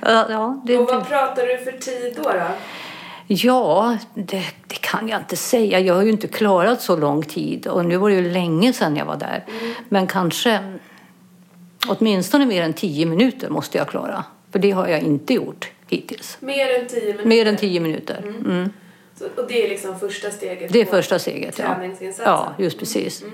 ja, 0.00 0.62
det, 0.66 0.78
Och 0.78 0.88
vad 0.88 1.08
pratar 1.08 1.46
du 1.46 1.58
för 1.58 1.72
tid 1.72 2.14
då? 2.16 2.22
då? 2.22 2.42
ja 3.26 3.98
det, 4.14 4.44
det 4.66 4.80
kan 4.80 5.08
jag 5.08 5.20
inte 5.20 5.36
säga. 5.36 5.80
Jag 5.80 5.94
har 5.94 6.02
ju 6.02 6.10
inte 6.10 6.28
klarat 6.28 6.82
så 6.82 6.96
lång 6.96 7.22
tid 7.22 7.66
och 7.66 7.84
nu 7.84 7.96
var 7.96 8.10
det 8.10 8.16
ju 8.16 8.30
länge 8.30 8.72
sedan 8.72 8.96
jag 8.96 9.04
var 9.04 9.16
där. 9.16 9.44
Men 9.88 10.06
kanske 10.06 10.78
åtminstone 11.88 12.46
mer 12.46 12.62
än 12.62 12.72
tio 12.72 13.06
minuter 13.06 13.48
måste 13.48 13.78
jag 13.78 13.88
klara. 13.88 14.24
För 14.52 14.58
det 14.58 14.70
har 14.70 14.88
jag 14.88 15.00
inte 15.00 15.34
gjort 15.34 15.70
hittills. 15.86 16.36
Mer 16.40 16.80
än 16.80 16.86
tio 16.86 17.00
minuter? 17.00 17.24
Mer 17.24 17.46
än 17.46 17.56
tio 17.56 17.80
minuter. 17.80 18.18
Mm. 18.44 18.70
Så, 19.18 19.24
och 19.24 19.48
det 19.48 19.64
är 19.64 19.68
liksom 19.68 19.98
första 19.98 20.30
steget 20.30 20.72
Det 20.72 20.80
är 20.80 20.84
första 20.84 21.18
steget, 21.18 21.58
ja. 21.58 21.74
träningsinsatsen? 21.74 22.24
Ja, 22.32 22.54
just 22.58 22.78
precis. 22.78 23.24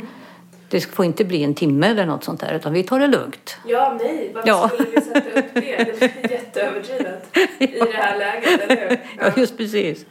Det 0.72 0.80
får 0.80 1.04
inte 1.04 1.24
bli 1.24 1.42
en 1.44 1.54
timme 1.54 1.86
eller 1.88 2.06
något 2.06 2.24
sånt 2.24 2.40
där, 2.40 2.54
utan 2.54 2.72
vi 2.72 2.82
tar 2.82 3.00
det 3.00 3.06
lugnt. 3.06 3.56
Ja, 3.66 3.98
nej. 4.00 4.30
Varför 4.34 4.48
Ja. 4.48 4.68
skulle 4.74 4.88
vi 4.90 5.00
sätta 5.00 5.18
upp 5.40 5.44
det? 5.54 5.60
Det 5.60 5.98
blir 5.98 6.30
jätteöverdrivet 6.30 7.36
i 7.58 7.66
det 7.66 7.92
här 7.92 8.18
läget, 8.18 8.60
eller 8.60 8.88
hur? 8.88 9.00
Ja, 9.20 9.32
just 9.36 9.56
precis. 9.56 10.06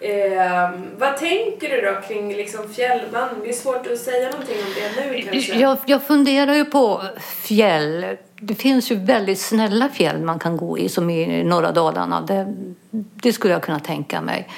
Ehm, 0.00 0.82
vad 0.98 1.16
tänker 1.16 1.68
du 1.68 1.80
då 1.80 2.00
kring 2.08 2.34
liksom 2.36 2.68
fjällman? 2.74 3.28
Det 3.42 3.48
är 3.48 3.52
svårt 3.52 3.86
att 3.86 3.98
säga 3.98 4.30
någonting 4.30 4.56
om 4.66 4.72
det 4.74 5.06
nu 5.10 5.22
kanske. 5.22 5.54
Jag, 5.58 5.78
jag 5.86 6.02
funderar 6.02 6.54
ju 6.54 6.64
på 6.64 7.02
fjäll. 7.42 8.06
Det 8.44 8.54
finns 8.54 8.90
ju 8.90 8.96
väldigt 8.96 9.40
snälla 9.40 9.88
fjäll 9.88 10.22
man 10.22 10.38
kan 10.38 10.56
gå 10.56 10.78
i, 10.78 10.88
som 10.88 11.10
i 11.10 11.44
norra 11.44 11.72
Dalarna. 11.72 12.20
Det, 12.20 12.54
det 12.90 13.32
skulle 13.32 13.52
jag 13.52 13.62
kunna 13.62 13.80
tänka 13.80 14.20
mig. 14.20 14.48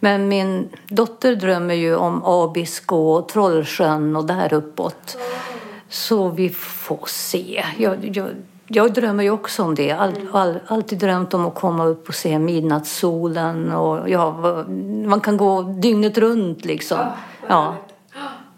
Men 0.00 0.28
min 0.28 0.68
dotter 0.88 1.36
drömmer 1.36 1.74
ju 1.74 1.96
om 1.96 2.22
Abisko 2.24 2.96
och 2.96 3.28
Trollsjön 3.28 4.16
och 4.16 4.24
där 4.24 4.52
uppåt. 4.52 5.16
Så 5.88 6.28
vi 6.28 6.48
får 6.48 7.06
se. 7.06 7.64
Jag, 7.78 8.16
jag, 8.16 8.28
jag 8.66 8.92
drömmer 8.92 9.24
ju 9.24 9.30
också 9.30 9.62
om 9.62 9.74
det. 9.74 9.90
All, 9.90 10.12
all, 10.32 10.58
alltid 10.66 10.98
drömt 10.98 11.34
om 11.34 11.46
att 11.46 11.54
komma 11.54 11.84
upp 11.84 12.08
och 12.08 12.14
se 12.14 12.38
midnattssolen. 12.38 13.72
Och, 13.72 14.10
ja, 14.10 14.32
man 15.04 15.20
kan 15.20 15.36
gå 15.36 15.62
dygnet 15.62 16.18
runt 16.18 16.64
liksom. 16.64 16.98
Ja. 17.48 17.74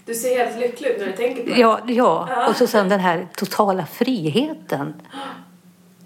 Du 0.06 0.14
ser 0.14 0.38
helt 0.44 0.60
lycklig 0.60 0.90
ut 0.90 0.98
när 0.98 1.06
du 1.06 1.12
tänker 1.12 1.42
på 1.42 1.48
det. 1.50 1.60
Ja, 1.60 1.80
ja. 1.86 2.46
och 2.48 2.56
så 2.56 2.66
sen 2.66 2.88
den 2.88 3.00
här 3.00 3.26
totala 3.36 3.86
friheten. 3.86 4.94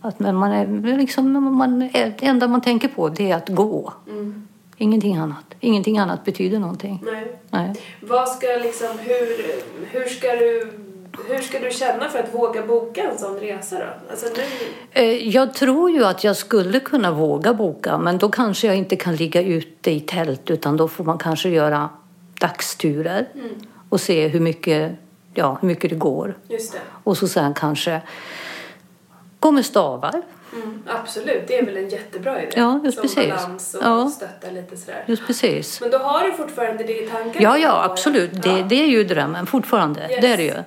Att 0.00 0.18
man 0.20 0.52
är 0.52 0.96
liksom, 0.98 1.54
man, 1.56 1.78
det 1.92 2.22
enda 2.22 2.48
man 2.48 2.60
tänker 2.60 2.88
på 2.88 3.08
det 3.08 3.30
är 3.30 3.36
att 3.36 3.48
gå. 3.48 3.92
Mm. 4.08 4.48
Ingenting 4.76 5.16
annat. 5.16 5.44
Ingenting 5.60 5.98
annat 5.98 6.24
betyder 6.24 6.58
någonting. 6.58 7.02
Nej. 7.12 7.38
Nej. 7.50 7.74
Vad 8.00 8.28
ska 8.28 8.46
liksom, 8.46 8.88
hur, 8.98 9.54
hur 9.90 10.04
ska 10.08 10.26
du 10.32 10.72
hur 11.28 11.38
ska 11.38 11.58
du 11.58 11.70
känna 11.70 12.08
för 12.08 12.18
att 12.18 12.34
våga 12.34 12.66
boka 12.66 13.02
en 13.10 13.18
sån 13.18 13.36
resa 13.40 13.76
då? 13.78 14.10
Alltså 14.10 14.26
nu, 14.36 14.42
Eh, 14.90 15.28
Jag 15.28 15.54
tror 15.54 15.90
ju 15.90 16.04
att 16.04 16.24
jag 16.24 16.36
skulle 16.36 16.80
kunna 16.80 17.12
våga 17.12 17.54
boka 17.54 17.98
men 17.98 18.18
då 18.18 18.28
kanske 18.28 18.66
jag 18.66 18.76
inte 18.76 18.96
kan 18.96 19.16
ligga 19.16 19.42
ute 19.42 19.90
i 19.90 20.00
tält 20.00 20.50
utan 20.50 20.76
då 20.76 20.88
får 20.88 21.04
man 21.04 21.18
kanske 21.18 21.48
göra 21.48 21.88
dagsturer 22.40 23.28
Mm. 23.34 23.48
Och 23.88 24.00
se 24.00 24.28
hur 24.28 24.40
mycket, 24.40 24.92
ja, 25.34 25.58
hur 25.60 25.68
mycket 25.68 25.90
det 25.90 25.96
går. 25.96 26.38
just 26.48 26.72
det. 26.72 26.78
Och 27.04 27.18
så 27.18 27.28
sen 27.28 27.54
kanske 27.54 28.02
gå 29.40 29.50
med 29.50 29.64
stavar. 29.64 30.22
Mm, 30.52 30.82
absolut, 30.86 31.44
det 31.48 31.58
är 31.58 31.66
väl 31.66 31.76
en 31.76 31.88
jättebra 31.88 32.42
idé. 32.42 32.52
Ja, 32.56 32.80
just 32.84 32.98
Som 32.98 33.02
precis. 33.02 33.28
balans 33.28 33.74
och 33.74 33.82
Ja. 33.84 34.08
stötta 34.16 34.50
lite 34.50 34.76
sådär. 34.76 35.04
Just 35.06 35.26
precis. 35.26 35.80
Men 35.80 35.90
då 35.90 35.98
har 35.98 36.24
du 36.26 36.32
fortfarande 36.32 36.84
det 36.84 37.02
i 37.02 37.06
tankarna? 37.06 37.34
Ja, 37.42 37.58
ja, 37.58 37.84
absolut. 37.84 38.42
Det, 38.42 38.48
Ja. 38.50 38.64
det 38.68 38.82
är 38.82 38.86
ju 38.86 39.04
drömmen 39.04 39.46
fortfarande. 39.46 40.00
Yes. 40.00 40.20
Det 40.20 40.26
är 40.32 40.36
det 40.36 40.42
ju. 40.42 40.54
Ja. 40.54 40.64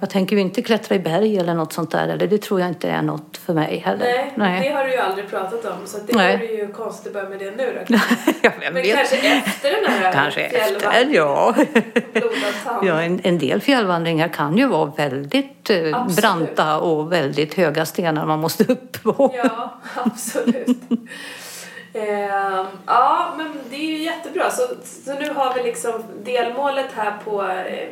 Jag 0.00 0.10
tänker 0.10 0.36
ju 0.36 0.42
inte 0.42 0.62
klättra 0.62 0.94
i 0.94 0.98
berg 0.98 1.38
eller 1.38 1.54
något 1.54 1.72
sånt 1.72 1.90
där. 1.90 2.08
Eller 2.08 2.26
det 2.26 2.38
tror 2.42 2.60
jag 2.60 2.68
inte 2.68 2.88
är 2.88 3.02
något 3.02 3.36
för 3.36 3.54
mig 3.54 3.82
heller. 3.84 4.32
Nej, 4.34 4.68
det 4.68 4.74
har 4.76 4.84
du 4.84 4.90
ju 4.92 4.98
aldrig 4.98 5.30
pratat 5.30 5.64
om 5.64 5.86
så 5.86 5.98
det 6.06 6.16
Nej. 6.16 6.36
vore 6.36 6.46
ju 6.46 6.72
konstigt 6.72 7.06
att 7.06 7.12
börja 7.12 7.28
med 7.28 7.38
det 7.38 7.50
nu 7.50 7.84
då. 7.88 7.94
ja, 8.42 8.50
Men 8.60 8.74
vet. 8.74 8.96
kanske 8.96 9.16
efter 9.16 9.70
den 9.70 9.92
här 9.92 10.12
Kanske 10.12 10.40
efter, 10.40 11.08
ja. 11.14 11.54
ja 12.82 13.02
en, 13.02 13.20
en 13.24 13.38
del 13.38 13.60
fjällvandringar 13.60 14.28
kan 14.28 14.58
ju 14.58 14.66
vara 14.66 14.92
väldigt 14.96 15.61
eh, 15.70 15.96
Absolut. 15.96 16.16
branta 16.16 16.78
och 16.80 17.12
väldigt 17.12 17.54
höga 17.54 17.86
stenar 17.86 18.26
man 18.26 18.38
måste 18.40 18.64
upp 18.72 19.02
på. 19.02 19.34
Ja, 19.44 19.74
absolut. 20.04 20.68
Ehm, 21.94 22.66
ja, 22.86 23.34
men 23.36 23.52
det 23.70 23.76
är 23.76 23.86
ju 23.90 24.02
jättebra. 24.02 24.50
Så, 24.50 24.62
så 24.84 25.14
nu 25.14 25.30
har 25.34 25.54
vi 25.54 25.62
liksom 25.62 25.92
delmålet 26.24 26.86
här 26.94 27.14
på 27.24 27.42
eh, 27.42 27.88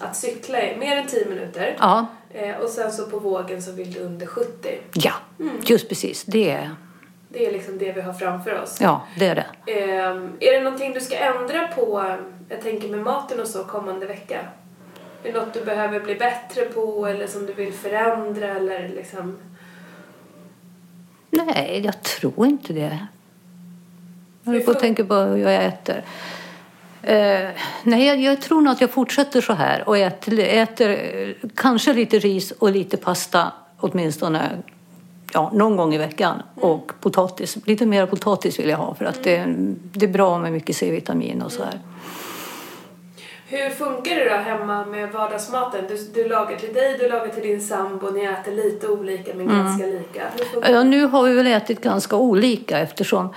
att 0.00 0.16
cykla 0.16 0.62
i 0.62 0.76
mer 0.76 0.96
än 0.96 1.06
10 1.06 1.24
minuter. 1.28 1.76
Ja, 1.78 2.06
Eh, 2.36 2.56
och 2.56 2.68
sen 2.68 2.92
så 2.92 3.06
på 3.06 3.18
vågen 3.18 3.62
så 3.62 3.72
vill 3.72 3.92
du 3.92 4.00
under 4.00 4.26
70. 4.26 4.68
ja 4.92 5.12
just 5.62 5.88
precis. 5.88 6.24
Det 6.24 6.50
är, 6.50 6.70
Det 7.28 7.46
är 7.46 7.52
liksom 7.52 7.78
det 7.78 7.92
vi 7.92 8.00
har 8.00 8.12
framför 8.12 8.62
oss. 8.62 8.78
ja, 8.80 9.02
det 9.18 9.26
är 9.26 9.34
det. 9.34 9.72
Ehm, 9.72 10.32
är 10.40 10.52
det 10.52 10.60
någonting 10.60 10.92
du 10.92 11.00
ska 11.00 11.16
ändra 11.16 11.66
på, 11.66 12.16
jag 12.48 12.60
tänker 12.62 12.88
med 12.88 13.00
maten 13.00 13.40
och 13.40 13.46
så, 13.46 13.64
kommande 13.64 14.06
vecka? 14.06 14.38
Är 15.24 15.32
det 15.32 15.38
något 15.40 15.54
du 15.54 15.64
behöver 15.64 16.00
bli 16.00 16.14
bättre 16.14 16.64
på 16.64 17.06
eller 17.06 17.26
som 17.26 17.46
du 17.46 17.52
vill 17.52 17.72
förändra 17.72 18.48
eller 18.48 18.88
liksom... 18.88 19.36
Nej, 21.30 21.80
jag 21.84 22.02
tror 22.02 22.46
inte 22.46 22.72
det. 22.72 22.98
Jag 24.42 24.52
håller 24.52 24.64
på 24.64 24.70
att 24.70 24.76
fun- 24.76 24.80
tänka 24.80 25.04
på 25.04 25.14
hur 25.14 25.36
jag 25.36 25.64
äter. 25.64 26.04
Eh, 27.02 27.48
nej, 27.82 28.06
jag, 28.06 28.20
jag 28.20 28.42
tror 28.42 28.60
nog 28.60 28.72
att 28.72 28.80
jag 28.80 28.90
fortsätter 28.90 29.40
så 29.40 29.52
här 29.52 29.88
och 29.88 29.98
äter, 29.98 30.38
äter 30.38 30.98
kanske 31.54 31.92
lite 31.92 32.18
ris 32.18 32.50
och 32.50 32.70
lite 32.70 32.96
pasta 32.96 33.52
åtminstone 33.78 34.50
ja, 35.32 35.50
någon 35.54 35.76
gång 35.76 35.94
i 35.94 35.98
veckan. 35.98 36.42
Och 36.54 36.92
potatis. 37.00 37.58
Lite 37.66 37.86
mer 37.86 38.06
potatis 38.06 38.58
vill 38.58 38.68
jag 38.68 38.78
ha 38.78 38.94
för 38.94 39.04
att 39.04 39.24
det, 39.24 39.44
det 39.92 40.06
är 40.06 40.12
bra 40.12 40.38
med 40.38 40.52
mycket 40.52 40.76
C-vitamin 40.76 41.42
och 41.42 41.52
så 41.52 41.64
här. 41.64 41.80
Hur 43.46 43.70
funkar 43.70 44.16
det 44.16 44.28
då 44.28 44.36
hemma 44.36 44.84
med 44.86 45.12
vardagsmaten? 45.12 45.84
Du, 45.88 46.22
du 46.22 46.28
lagar 46.28 46.56
till 46.56 46.74
dig, 46.74 46.96
du 46.98 47.08
lagar 47.08 47.28
till 47.28 47.42
din 47.42 47.60
sambo, 47.60 48.10
ni 48.10 48.24
äter 48.24 48.52
lite 48.52 48.88
olika 48.88 49.34
men 49.34 49.48
ganska 49.48 49.86
lika. 49.86 50.22
Ja, 50.62 50.82
nu 50.82 51.06
har 51.06 51.22
vi 51.22 51.34
väl 51.34 51.46
ätit 51.46 51.80
ganska 51.80 52.16
olika 52.16 52.78
eftersom 52.78 53.34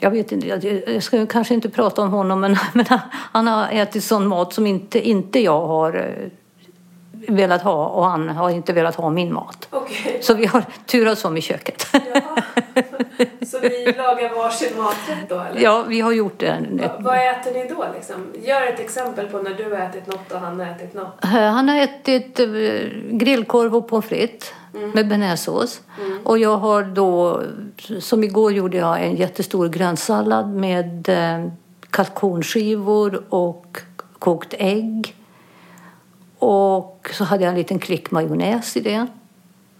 jag 0.00 0.10
vet 0.10 0.32
inte, 0.32 0.48
jag, 0.48 0.82
jag 0.86 1.02
ska 1.02 1.26
kanske 1.26 1.54
inte 1.54 1.70
prata 1.70 2.02
om 2.02 2.10
honom 2.10 2.40
men, 2.40 2.56
men 2.72 2.84
han 3.10 3.46
har 3.46 3.68
ätit 3.72 4.04
sån 4.04 4.26
mat 4.26 4.52
som 4.52 4.66
inte, 4.66 5.08
inte 5.08 5.40
jag 5.40 5.66
har 5.66 5.94
eh, 5.96 6.28
velat 7.28 7.62
ha 7.62 7.86
och 7.86 8.04
han 8.04 8.28
har 8.28 8.50
inte 8.50 8.72
velat 8.72 8.94
ha 8.94 9.10
min 9.10 9.32
mat. 9.32 9.68
Okej. 9.70 10.18
Så 10.22 10.34
vi 10.34 10.46
har 10.46 10.64
turats 10.86 11.24
om 11.24 11.36
i 11.36 11.40
köket. 11.40 11.86
Jaha. 11.92 12.42
Så 13.46 13.58
ni 13.60 13.84
lagar 13.96 14.34
varsin 14.34 14.68
maträtt 14.78 15.28
då 15.28 15.34
eller? 15.40 15.60
Ja, 15.60 15.84
vi 15.88 16.00
har 16.00 16.12
gjort 16.12 16.38
det. 16.40 16.64
Va- 16.70 16.96
Vad 16.98 17.14
äter 17.16 17.52
ni 17.54 17.68
då 17.68 17.84
liksom? 17.94 18.14
Gör 18.44 18.62
ett 18.66 18.80
exempel 18.80 19.26
på 19.28 19.38
när 19.38 19.54
du 19.54 19.64
har 19.64 19.80
ätit 19.82 20.06
något 20.06 20.32
och 20.32 20.38
han 20.40 20.60
har 20.60 20.66
ätit 20.66 20.94
något. 20.94 21.24
Han 21.24 21.68
har 21.68 21.76
ätit 21.80 22.40
eh, 22.40 22.46
grillkorv 23.10 23.76
och 23.76 23.88
pommes 23.88 24.04
frites 24.06 24.52
med 24.94 25.08
bearnaisesås. 25.08 25.80
Och 26.24 26.38
jag 26.38 26.56
har 26.56 26.82
då, 26.82 27.42
som 28.00 28.24
igår 28.24 28.52
gjorde 28.52 28.76
jag 28.76 29.02
en 29.04 29.16
jättestor 29.16 29.68
grönsallad 29.68 30.48
med 30.54 31.08
eh, 31.08 31.52
kalkonskivor 31.90 33.22
och 33.28 33.78
kokt 34.18 34.54
ägg. 34.58 35.14
Och 36.42 37.10
så 37.12 37.24
hade 37.24 37.44
jag 37.44 37.50
en 37.50 37.58
liten 37.58 37.78
klick 37.78 38.10
majonnäs 38.10 38.76
i 38.76 38.80
det. 38.80 39.06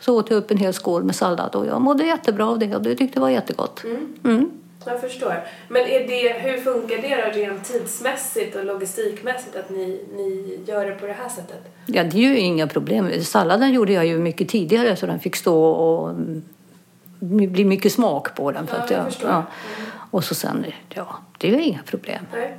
Så 0.01 0.19
åt 0.19 0.31
jag 0.31 0.37
upp 0.37 0.51
en 0.51 0.57
hel 0.57 0.73
skål 0.73 1.05
med 1.05 1.15
sallad 1.15 1.55
och 1.55 1.67
jag 1.67 1.81
mådde 1.81 2.05
jättebra 2.05 2.47
av 2.47 2.59
det 2.59 2.77
och 2.77 2.83
det 2.83 2.95
tyckte 2.95 3.17
jag 3.17 3.21
var 3.21 3.29
jättegott. 3.29 3.85
Mm. 4.25 4.51
Jag 4.87 5.01
förstår. 5.01 5.45
Men 5.69 5.83
är 5.83 6.07
det, 6.07 6.33
hur 6.33 6.61
funkar 6.61 6.97
det 6.97 7.25
då 7.25 7.39
rent 7.39 7.65
tidsmässigt 7.65 8.57
och 8.57 8.65
logistikmässigt 8.65 9.57
att 9.57 9.71
ni, 9.71 10.05
ni 10.17 10.61
gör 10.67 10.87
det 10.87 10.93
på 10.93 11.07
det 11.07 11.13
här 11.13 11.29
sättet? 11.29 11.75
Ja, 11.87 12.05
det 12.05 12.17
är 12.17 12.31
ju 12.31 12.39
inga 12.39 12.67
problem. 12.67 13.23
Salladen 13.23 13.73
gjorde 13.73 13.93
jag 13.93 14.07
ju 14.07 14.19
mycket 14.19 14.49
tidigare 14.49 14.97
så 14.97 15.07
den 15.07 15.21
fick 15.21 15.37
stå 15.37 15.65
och 15.65 16.11
mm, 16.11 16.43
bli 17.53 17.65
mycket 17.65 17.93
smak 17.93 18.35
på 18.35 18.53
den. 18.53 18.67
För 18.67 18.77
Ja, 18.77 18.87
jag 18.91 18.99
jag, 18.99 19.31
ja. 19.31 19.45
Och 20.11 20.25
så 20.25 20.35
sen, 20.35 20.67
ja, 20.89 21.19
det 21.39 21.49
är 21.49 21.53
ju 21.53 21.63
inga 21.63 21.83
problem. 21.83 22.27
Nej. 22.33 22.59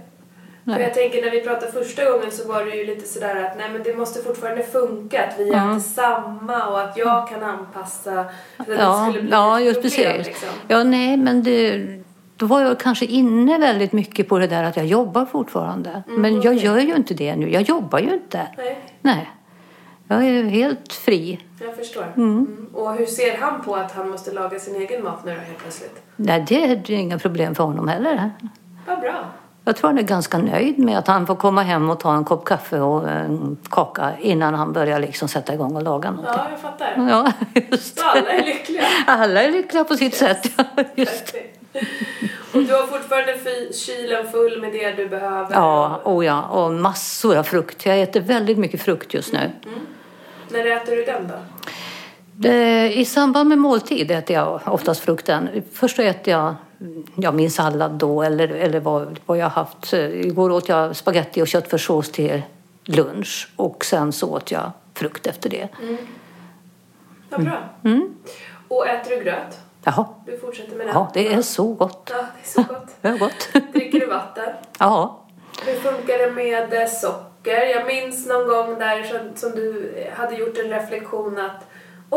Nej. 0.64 0.76
För 0.76 0.84
jag 0.84 0.94
tänker 0.94 1.22
när 1.22 1.32
vi 1.32 1.42
pratade 1.42 1.72
första 1.72 2.12
gången 2.12 2.32
så 2.32 2.48
var 2.48 2.66
det 2.66 2.76
ju 2.76 2.86
lite 2.86 3.08
sådär 3.08 3.44
att 3.44 3.58
nej 3.58 3.70
men 3.74 3.84
det 3.84 3.96
måste 3.96 4.24
fortfarande 4.24 4.64
funka 4.64 5.24
att 5.28 5.40
vi 5.40 5.50
äter 5.50 5.80
samma 5.80 6.68
och 6.68 6.82
att 6.82 6.98
jag 6.98 7.28
kan 7.30 7.44
anpassa 7.44 8.12
för 8.56 8.64
att 8.64 8.68
det 8.68 8.76
Ja, 8.76 9.08
skulle 9.10 9.22
bli 9.22 9.32
ja 9.32 9.60
just 9.60 9.82
problem, 9.82 10.12
precis. 10.18 10.28
Liksom. 10.28 10.50
Ja, 10.68 10.84
nej, 10.84 11.18
men 11.18 11.44
det, 11.44 11.84
då 12.38 12.46
var 12.46 12.62
jag 12.62 12.80
kanske 12.80 13.06
inne 13.06 13.58
väldigt 13.58 13.92
mycket 13.94 14.30
på 14.30 14.40
det 14.40 14.48
där 14.48 14.64
att 14.64 14.78
jag 14.78 14.86
jobbar 14.86 15.26
fortfarande. 15.26 16.04
men 16.08 16.34
jag 16.42 16.54
okej. 16.56 16.66
gör 16.66 16.80
ju 16.80 16.96
inte 16.96 17.14
det 17.14 17.36
nu. 17.36 17.50
Jag 17.52 17.62
jobbar 17.62 18.00
ju 18.00 18.14
inte. 18.14 18.48
Nej, 18.58 18.80
Nej. 19.02 19.30
Jag 20.08 20.24
är 20.26 20.44
helt 20.44 20.94
fri. 20.94 21.40
jag 21.62 21.76
förstår. 21.76 22.06
Mm. 22.18 22.70
Och 22.74 22.94
hur 22.96 23.06
ser 23.06 23.38
han 23.38 23.62
på 23.62 23.76
att 23.76 23.92
han 23.92 24.10
måste 24.10 24.32
laga 24.32 24.60
sin 24.60 24.76
egen 24.76 25.04
mat 25.04 25.26
nu 25.26 25.32
då 25.34 25.40
helt 25.40 25.58
plötsligt? 25.58 26.02
Nej, 26.16 26.46
det 26.48 26.64
är 26.64 26.92
inga 26.92 27.20
problem 27.20 27.56
för 27.56 27.64
honom 27.64 27.88
heller. 27.88 28.32
Vad 28.88 29.00
bra. 29.00 29.26
Jag 29.66 29.76
tror 29.76 29.90
han 29.90 29.98
är 29.98 30.04
ganska 30.04 30.38
nöjd 30.38 30.80
med 30.80 30.98
att 30.98 31.08
han 31.08 31.28
får 31.28 31.36
komma 31.36 31.62
hem 31.62 31.90
och 31.90 32.00
ta 32.00 32.16
en 32.16 32.26
kopp 32.26 32.46
kaffe 32.46 32.80
och 32.80 33.10
en 33.10 33.58
kaka 33.70 34.14
innan 34.20 34.54
han 34.54 34.74
börjar 34.74 35.00
liksom 35.00 35.28
sätta 35.28 35.54
igång 35.54 35.76
och 35.76 35.84
laga 35.84 36.12
någonting. 36.12 36.34
Ja, 36.38 36.48
jag 36.52 36.60
fattar. 36.60 36.94
Ja, 37.10 37.32
just 37.72 38.00
Så 38.00 38.06
alla 38.06 38.30
är 38.30 38.46
lyckliga. 38.46 38.84
Alla 39.08 39.44
är 39.44 39.52
lyckliga 39.52 39.84
på 39.84 39.96
sitt 39.96 40.16
sätt. 40.16 40.52
Ja, 40.58 40.66
just. 40.96 41.36
Och 42.54 42.64
du 42.64 42.74
har 42.74 42.88
fortfarande 42.88 43.40
kylen 43.74 44.32
full 44.32 44.62
med 44.62 44.72
det 44.74 44.92
du 44.92 45.10
behöver? 45.10 45.56
Ja, 45.56 46.02
oh 46.04 46.26
ja, 46.26 46.42
och 46.42 46.72
massor 46.72 47.38
av 47.38 47.44
frukt. 47.44 47.86
Jag 47.86 48.02
äter 48.02 48.20
väldigt 48.20 48.58
mycket 48.58 48.82
frukt 48.82 49.14
just 49.14 49.34
nu. 49.34 49.52
När 50.50 50.66
äter 50.66 50.96
du 50.96 51.06
den 51.06 51.28
då? 51.28 51.36
Det- 52.44 52.94
I 52.94 53.06
samband 53.06 53.50
med 53.50 53.58
måltid 53.58 54.12
äter 54.12 54.36
jag 54.36 54.62
oftast 54.66 55.02
frukten. 55.02 55.50
Först 55.74 56.00
äter 56.00 56.34
jag 56.34 56.56
ja, 57.16 57.32
min 57.32 57.52
sallad 57.52 57.92
då 57.92 58.24
eller, 58.24 58.48
eller 58.48 58.80
vad, 58.80 59.20
vad 59.26 59.38
jag 59.38 59.50
haft. 59.50 59.94
Igår 59.94 60.50
åt 60.52 60.70
jag 60.70 60.96
spaghetti 60.96 61.42
och 61.42 61.48
köttfärssås 61.48 62.12
till 62.12 62.42
lunch 62.86 63.50
och 63.56 63.86
sen 63.86 64.12
så 64.12 64.30
åt 64.30 64.52
jag 64.52 64.72
frukt 64.94 65.28
efter 65.28 65.50
det. 65.50 65.68
Vad 67.30 67.44
bra. 67.44 67.58
Mm. 67.86 68.16
Och 68.68 68.88
äter 68.88 69.10
du 69.18 69.24
gröt? 69.24 69.60
Jaha, 69.84 70.06
Du 70.26 70.38
fortsätter 70.38 70.76
med 70.76 70.88
den? 70.88 70.94
ja 70.96 71.12
det 71.14 71.34
är 71.34 71.42
så 71.42 71.74
gott. 71.74 72.12
Ja, 72.14 72.18
det 72.18 72.50
är 72.50 72.52
så 72.52 72.74
gott. 72.74 72.88
Det 73.02 73.08
är 73.08 73.18
gott. 73.18 73.50
Dricker 73.74 74.00
du 74.00 74.06
vatten? 74.06 74.50
Ja, 74.80 75.20
Hur 75.66 75.74
funkar 75.76 76.18
det 76.18 76.32
med 76.32 76.74
eh, 76.82 76.88
socker? 76.90 77.66
Jag 77.76 77.88
minns 77.88 78.28
någon 78.28 78.48
gång 78.48 78.80
där 78.80 79.04
som, 79.04 79.20
som 79.36 79.52
du 79.52 79.94
hade 80.18 80.36
gjort 80.36 80.58
en 80.58 80.70
reflektion 80.70 81.40
att 81.40 81.68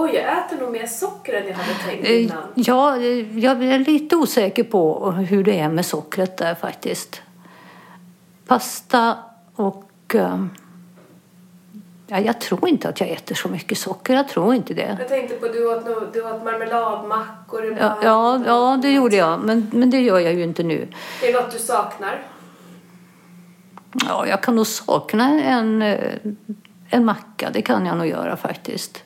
oj, 0.03 0.11
jag 0.15 0.39
äter 0.39 0.57
nog 0.61 0.73
mer 0.73 0.87
socker 0.87 1.33
än 1.33 1.47
jag 1.49 1.55
hade 1.55 1.79
tänkt 1.89 2.07
Eh, 2.09 2.23
innan. 2.25 2.43
Ja, 2.55 2.97
eh, 2.97 3.39
jag 3.39 3.65
är 3.65 3.79
lite 3.79 4.17
osäker 4.17 4.65
på 4.65 5.11
hur 5.11 5.45
det 5.45 5.59
är 5.59 5.69
med 5.69 5.87
sockret 5.87 6.37
där 6.37 6.55
faktiskt. 6.55 7.23
Pasta 8.47 9.17
och... 9.55 9.85
eh, 10.15 10.45
Ja, 12.09 12.19
jag 12.21 12.41
tror 12.41 12.69
inte 12.69 12.89
att 12.89 13.01
jag 13.01 13.09
äter 13.09 13.35
så 13.35 13.49
mycket 13.49 13.79
socker. 13.79 14.15
Jag 14.15 14.29
tror 14.29 14.55
inte 14.55 14.75
det. 14.75 14.97
Jag 14.99 15.09
tänkte 15.09 15.35
på 15.37 15.49
du 15.49 15.67
åt, 15.75 16.13
du 16.13 16.23
åt 16.23 16.45
marmeladmackor 16.45 17.65
Ja, 17.65 17.71
ibland. 17.73 18.01
ja, 18.03 18.41
ja 18.47 18.79
det 18.83 18.93
gjorde 18.93 19.17
jag. 19.17 19.41
Men, 19.41 19.71
men 19.73 19.91
det 19.91 20.01
gör 20.01 20.19
jag 20.19 20.35
ju 20.35 20.43
inte 20.43 20.63
nu. 20.63 20.89
Är 21.23 21.33
det 21.33 21.41
något 21.41 21.53
du 21.53 21.59
saknar? 21.59 22.23
Ja, 24.09 24.27
jag 24.27 24.43
kan 24.43 24.57
nog 24.57 24.67
sakna 24.67 25.43
en, 25.43 25.83
en 26.91 27.05
macka. 27.05 27.51
Det 27.53 27.63
kan 27.63 27.87
jag 27.87 27.97
nog 27.99 28.07
göra 28.07 28.37
faktiskt. 28.37 29.03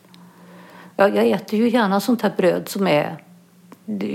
Ja, 1.01 1.09
jag 1.09 1.27
äter 1.27 1.59
ju 1.59 1.69
gärna 1.69 2.01
sånt 2.01 2.23
här 2.23 2.33
bröd 2.37 2.69
som 2.69 2.87
är... 2.87 3.17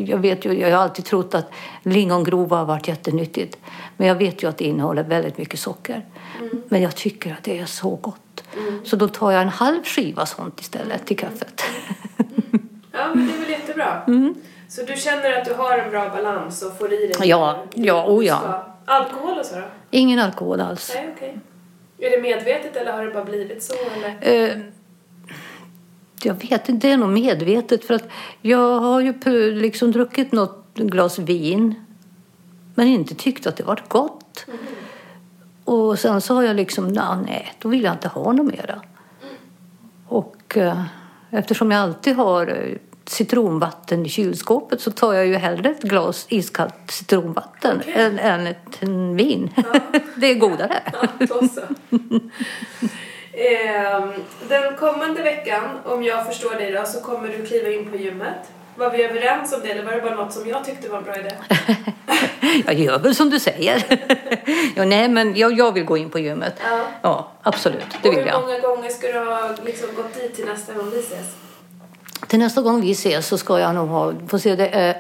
Jag, 0.06 0.18
vet 0.18 0.46
ju, 0.46 0.60
jag 0.60 0.78
har 0.78 0.84
alltid 0.84 1.06
trott 1.06 1.36
att 1.36 1.52
lingongrova 1.84 2.58
har 2.58 2.66
varit 2.66 2.88
jättenyttigt. 2.88 3.58
Men 3.98 4.08
jag 4.08 4.16
vet 4.16 4.44
ju 4.44 4.50
att 4.50 4.58
det 4.58 4.64
innehåller 4.64 5.04
väldigt 5.04 5.38
mycket 5.38 5.60
socker. 5.60 6.06
Men 6.70 6.82
jag 6.82 6.96
tycker 6.96 7.34
att 7.34 7.44
det 7.44 7.60
är 7.60 7.66
så 7.66 7.90
gott. 7.90 8.44
Så 8.84 8.96
då 8.96 9.08
tar 9.08 9.32
jag 9.32 9.42
en 9.42 9.50
halv 9.50 9.84
skiva 9.84 10.26
sånt 10.26 10.62
istället 10.62 11.06
till 11.06 11.18
kaffet. 11.18 11.64
Ja, 12.92 13.08
men 13.14 13.28
det 13.28 13.34
är 13.34 13.40
väl 13.40 13.50
jättebra. 13.50 14.02
Så 14.68 14.82
du 14.86 14.96
känner 14.96 15.42
att 15.42 15.46
du 15.46 15.54
har 15.54 15.78
en 15.78 15.90
bra 15.92 16.10
balans 16.10 16.62
och 16.64 16.78
får 16.78 16.94
i 16.94 16.98
dig 16.98 17.16
Mm. 17.16 17.30
Ja, 17.30 17.64
ja, 17.74 18.06
du 18.08 18.14
oh 18.14 18.26
ja. 18.26 18.68
Alkohol 18.86 19.38
och 19.40 19.46
så 19.46 19.56
då? 19.56 19.62
Ingen 19.92 20.20
alkohol 20.20 20.62
alls. 20.62 20.92
Nej, 20.96 21.10
okej. 21.16 21.38
Är 21.98 22.10
det 22.10 22.22
medvetet 22.22 22.76
eller 22.76 22.92
har 22.92 23.06
det 23.06 23.12
bara 23.12 23.26
blivit 23.26 23.64
så? 23.64 23.74
Eller? 23.96 24.50
Eh, 24.50 24.58
jag 26.24 26.34
vet 26.34 26.70
inte, 26.70 26.88
det 26.88 26.94
är 26.94 26.98
nog 26.98 27.10
medvetet 27.10 27.86
för 27.86 27.94
att 27.94 28.08
jag 28.42 28.80
har 28.80 29.02
ju 29.02 29.14
liksom 29.52 29.92
druckit 29.92 30.32
något 30.32 30.66
glas 30.74 31.20
vin 31.20 31.76
men 32.76 32.88
inte 32.88 33.16
tyckt 33.16 33.48
att 33.48 33.58
det 33.58 33.64
var 33.64 33.84
gott. 33.88 34.46
Och 35.66 36.00
sen 36.00 36.22
har 36.30 36.44
jag 36.44 36.56
liksom, 36.56 36.88
"Nå, 36.88 37.24
nej, 37.26 37.54
då 37.60 37.70
vill 37.70 37.84
jag 37.84 37.94
inte 37.94 38.08
ha 38.08 38.32
något 38.32 38.56
mera. 38.56 38.82
Och 40.08 40.58
eh, 40.58 40.84
eftersom 41.30 41.72
jag 41.72 41.82
alltid 41.82 42.16
har 42.16 42.48
eh, 42.48 42.78
citronvatten 43.06 44.06
i 44.06 44.10
kylskåpet 44.10 44.82
så 44.82 44.92
tar 44.92 45.14
jag 45.14 45.28
ju 45.28 45.36
hellre 45.36 45.70
ett 45.70 45.82
glas 45.82 46.26
iskallt 46.30 46.92
citronvatten 46.92 47.78
Okej. 47.82 47.94
än, 47.96 48.20
än 48.20 48.48
ett 48.48 48.84
en 48.84 49.16
vin. 49.16 49.50
det 50.16 50.32
är 50.32 50.36
godare. 50.36 50.84
Ja, 50.94 51.28
den 54.50 54.76
kommande 54.80 55.22
veckan, 55.24 55.64
om 55.86 56.04
jag 56.04 56.26
förstår 56.28 56.56
dig 56.56 56.72
då, 56.72 56.86
så 56.86 57.02
kommer 57.02 57.28
du 57.28 57.46
kliva 57.46 57.70
in 57.70 57.90
på 57.92 57.98
gymmet. 57.98 58.52
Var 58.78 58.90
vi 58.90 59.04
överens 59.04 59.54
om 59.54 59.60
det 59.64 59.72
eller 59.72 59.84
var 59.84 59.92
det 59.92 60.02
bara 60.02 60.16
något 60.16 60.34
som 60.34 60.50
jag 60.50 60.66
tyckte 60.66 60.90
var 60.90 60.98
en 60.98 61.04
bra 61.04 61.16
idé? 61.16 61.30
Jag 62.66 62.74
gör 62.76 63.00
väl 63.00 63.16
som 63.16 63.30
du 63.30 63.40
säger. 63.40 63.84
ja, 64.76 64.86
nej, 64.86 65.10
men 65.10 65.36
jag, 65.36 65.54
jag 65.54 65.72
vill 65.72 65.86
gå 65.86 65.98
in 65.98 66.10
på 66.10 66.20
gymmet. 66.20 66.54
Ja. 66.70 66.80
Ja, 67.02 67.32
absolut. 67.42 67.86
Det 68.02 68.10
Och 68.10 68.16
vill 68.16 68.22
hur 68.24 68.28
jag. 68.28 68.42
många 68.42 68.60
gånger 68.60 68.90
ska 68.90 69.08
du 69.08 69.20
ha 69.20 69.50
liksom 69.66 69.88
gått 69.96 70.14
dit 70.14 70.36
till 70.36 70.46
nästa 70.46 70.74
gång 70.74 70.90
vi 70.90 71.00
ses? 71.00 71.36
Till 72.28 72.40
nästa 72.40 72.62
gång 72.62 72.82
vi 72.82 72.92
ses 72.92 73.28
så 73.28 73.38
ska 73.38 73.60
jag 73.60 73.76
nog 73.76 73.88
ha... 73.90 74.14
Får 74.28 74.38
se, 74.38 74.56
det 74.56 74.68
är... 74.68 74.98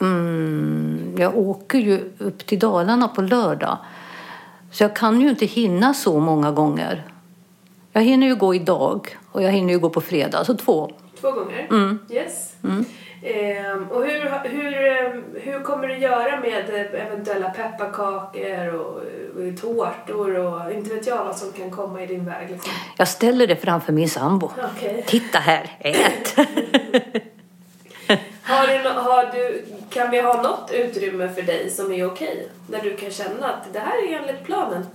Mm, 0.00 1.14
jag 1.18 1.36
åker 1.38 1.78
ju 1.78 2.10
upp 2.18 2.46
till 2.46 2.58
Dalarna 2.58 3.08
på 3.08 3.22
lördag. 3.22 3.78
Så 4.72 4.84
jag 4.84 4.96
kan 4.96 5.20
ju 5.20 5.28
inte 5.30 5.46
hinna 5.46 5.94
så 5.94 6.18
många 6.20 6.50
gånger. 6.50 7.04
Jag 7.96 8.02
hinner 8.02 8.26
ju 8.26 8.34
gå 8.34 8.54
idag 8.54 9.16
och 9.32 9.42
jag 9.42 9.50
hinner 9.50 9.72
ju 9.72 9.78
gå 9.78 9.90
på 9.90 10.00
fredag. 10.00 10.38
Alltså 10.38 10.54
två. 10.54 10.90
Två 11.20 11.30
gånger? 11.32 11.66
Mm. 11.70 11.98
Yes. 12.10 12.52
Ehm, 13.22 13.88
och 13.90 14.06
hur, 14.06 14.48
hur, 14.48 14.74
ehm, 14.74 15.24
hur 15.34 15.60
kommer 15.60 15.88
du 15.88 15.98
göra 15.98 16.40
med 16.40 16.70
eh, 16.70 17.06
eventuella 17.06 17.48
pepparkakor 17.48 18.74
och, 18.74 18.96
och 18.96 19.60
tårtor 19.60 20.38
och 20.38 20.72
inte 20.72 20.94
vet 20.94 21.06
jag 21.06 21.24
vad 21.24 21.36
som 21.36 21.52
kan 21.52 21.70
komma 21.70 22.02
i 22.02 22.06
din 22.06 22.24
väg? 22.24 22.50
Liksom. 22.50 22.72
Jag 22.96 23.08
ställer 23.08 23.46
det 23.46 23.56
framför 23.56 23.92
min 23.92 24.08
sambo. 24.08 24.50
Okej. 24.74 25.04
Titta 25.06 25.38
här, 25.38 25.70
ät! 25.78 26.36
Har 28.46 28.66
du, 28.66 28.88
har 28.88 29.32
du, 29.32 29.64
kan 29.90 30.10
vi 30.10 30.20
ha 30.20 30.42
något 30.42 30.70
utrymme 30.72 31.28
för 31.28 31.42
dig 31.42 31.70
som 31.70 31.92
är 31.92 32.06
okej? 32.06 32.48
Där 32.66 32.80
du 32.82 32.96
kan 32.96 33.10
känna 33.10 33.46
att 33.46 33.72
det 33.72 33.78
här 33.78 34.08
är 34.08 34.18
enligt 34.18 34.44
planen? 34.44 34.86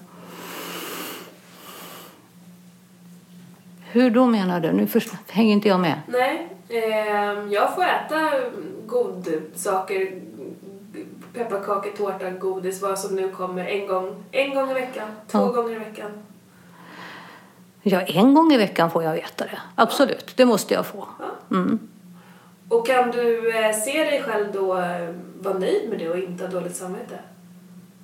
Hur 3.92 4.10
då 4.10 4.26
menar 4.26 4.60
du? 4.60 4.72
Nu 4.72 4.88
först, 4.88 5.10
hänger 5.30 5.54
inte 5.54 5.68
jag 5.68 5.80
med. 5.80 6.02
Nej, 6.08 6.48
ehm, 6.70 7.52
jag 7.52 7.76
får 7.76 7.84
äta 7.84 8.32
godsaker, 8.86 10.22
pepparkakor, 11.34 11.92
tårta, 11.98 12.30
godis, 12.30 12.82
vad 12.82 13.00
som 13.00 13.16
nu 13.16 13.30
kommer 13.30 13.66
en 13.66 13.88
gång, 13.88 14.16
en 14.32 14.56
gång 14.56 14.72
i 14.72 14.74
veckan, 14.74 15.08
två 15.28 15.38
Ja. 15.40 15.46
gånger 15.48 15.76
i 15.76 15.80
veckan. 15.80 16.12
Ja, 17.82 18.02
en 18.02 18.34
gång 18.34 18.52
i 18.54 18.58
veckan 18.58 18.92
får 18.92 19.04
jag 19.04 19.14
veta 19.14 19.44
det. 19.46 19.60
Absolut, 19.76 20.34
det 20.38 20.46
måste 20.46 20.74
jag 20.74 20.86
få. 20.86 21.08
Mm. 21.52 21.80
Och 22.70 22.88
kan 22.88 23.12
du 23.12 23.58
eh, 23.58 23.72
se 23.76 24.04
dig 24.04 24.22
själv 24.24 24.52
då 24.54 24.78
eh, 24.78 25.10
vara 25.42 25.58
nöjd 25.60 25.90
med 25.90 26.00
det 26.00 26.10
och 26.10 26.18
inte 26.18 26.44
ha 26.46 26.52
dåligt 26.52 26.76
samvete? 26.76 27.20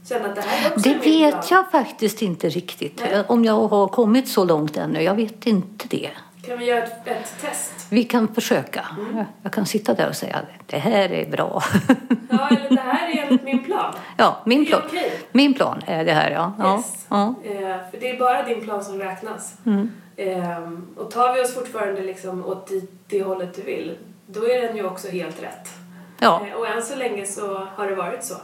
Känna 0.10 0.26
att 0.26 0.36
det 0.36 0.42
här 0.42 0.70
är 0.70 0.74
också 0.76 0.90
Det 0.90 0.96
vet 0.96 1.52
jag 1.52 1.72
faktiskt 1.72 2.22
inte 2.22 2.50
riktigt. 2.50 3.02
Nej. 3.12 3.24
Om 3.28 3.46
jag 3.46 3.68
har 3.68 3.88
kommit 3.88 4.28
så 4.28 4.46
långt 4.46 4.78
ännu. 4.78 5.02
Jag 5.02 5.16
vet 5.16 5.48
inte 5.48 5.88
det. 5.88 6.10
Kan 6.48 6.58
vi 6.60 6.66
göra 6.66 6.84
ett, 6.84 7.08
ett 7.08 7.42
test? 7.42 7.74
Vi 7.90 8.04
kan 8.04 8.36
försöka. 8.36 8.86
Mm. 9.00 9.26
Jag 9.44 9.52
kan 9.52 9.66
sitta 9.66 9.94
där 9.94 10.10
och 10.10 10.16
säga 10.16 10.42
det 10.66 10.78
här 10.78 11.12
är 11.12 11.30
bra. 11.30 11.64
Ja, 12.30 12.48
eller 12.48 12.70
det 12.70 12.82
här 12.82 13.10
är 13.10 13.24
enligt 13.24 13.44
min 13.44 13.64
plan. 13.64 13.94
ja, 14.18 14.42
min 14.46 14.66
plan, 14.66 14.82
okej. 14.86 15.20
min 15.32 15.54
plan 15.54 15.82
är 15.86 16.06
det 16.06 16.14
här. 16.14 16.32
Ja. 16.32 16.76
Yes. 16.78 17.06
ja. 17.10 17.36
Eh, 17.44 17.52
för 17.92 18.00
det 18.00 18.10
är 18.10 18.20
bara 18.20 18.44
din 18.44 18.62
plan 18.62 18.84
som 18.84 19.00
räknas. 19.00 19.54
Mm. 19.66 19.92
Ehm, 20.18 20.88
och 20.98 21.12
tar 21.12 21.34
vi 21.34 21.42
oss 21.42 21.54
fortfarande 21.56 22.02
liksom 22.02 22.46
åt 22.46 22.68
det, 22.68 22.82
det 23.08 23.24
hållet 23.24 23.56
du 23.56 23.62
vill, 23.62 23.98
då 24.28 24.50
är 24.50 24.62
den 24.62 24.76
ju 24.76 24.86
också 24.86 25.08
helt 25.08 25.44
rätt. 25.44 25.70
Ja. 26.20 26.42
Eh, 26.48 26.54
och 26.54 26.68
än 26.68 26.82
så 26.82 26.96
länge 26.96 27.26
så 27.26 27.68
har 27.76 27.88
det 27.88 27.96
varit 27.96 28.24
så. 28.24 28.36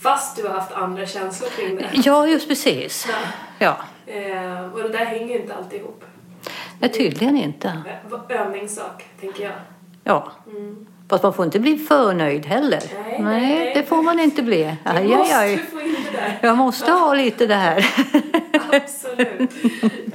Fast 0.00 0.36
du 0.36 0.42
har 0.42 0.54
haft 0.54 0.72
andra 0.72 1.06
känslor 1.06 1.48
kring 1.50 1.76
det. 1.76 1.86
ja, 1.92 2.26
just 2.26 2.48
precis. 2.48 3.06
Ja. 3.08 3.14
Ja. 3.58 4.12
Eh, 4.12 4.72
och 4.72 4.82
det 4.82 4.88
där 4.88 5.04
hänger 5.04 5.40
inte 5.40 5.54
alltid 5.54 5.80
ihop. 5.80 6.04
Nej, 6.80 6.92
tydligen 6.92 7.36
inte. 7.36 7.82
Övningssak, 8.28 9.04
tänker 9.20 9.44
jag. 9.44 9.52
Ja. 10.04 10.32
Mm. 10.50 10.86
Fast 11.08 11.22
man 11.22 11.32
får 11.34 11.44
inte 11.44 11.60
bli 11.60 11.78
för 11.78 12.14
nöjd 12.14 12.46
heller. 12.46 12.82
Nej, 12.94 13.22
nej, 13.22 13.40
nej. 13.54 13.72
det 13.74 13.82
får 13.82 14.02
man 14.02 14.20
inte 14.20 14.42
bli. 14.42 14.62
Du 14.84 14.90
Aj, 14.90 14.96
aj, 14.96 15.06
måste 15.08 15.36
aj. 15.38 15.58
få 15.58 15.80
in 15.80 15.96
det 16.12 16.18
där. 16.18 16.38
Jag 16.42 16.56
måste 16.56 16.92
ha 16.92 17.14
lite 17.14 17.46
det 17.46 17.54
här. 17.54 17.86
Absolut. 18.72 19.50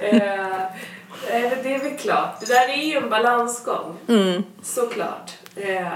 eh, 0.01 0.15
eh, 0.15 1.51
det 1.63 1.75
är 1.75 1.83
väl 1.83 1.97
klart. 1.97 2.39
Det 2.39 2.45
där 2.45 2.69
är 2.69 2.83
ju 2.85 2.97
en 2.97 3.09
balansgång. 3.09 3.97
Mm. 4.07 4.43
Såklart. 4.61 5.31
Eh, 5.55 5.87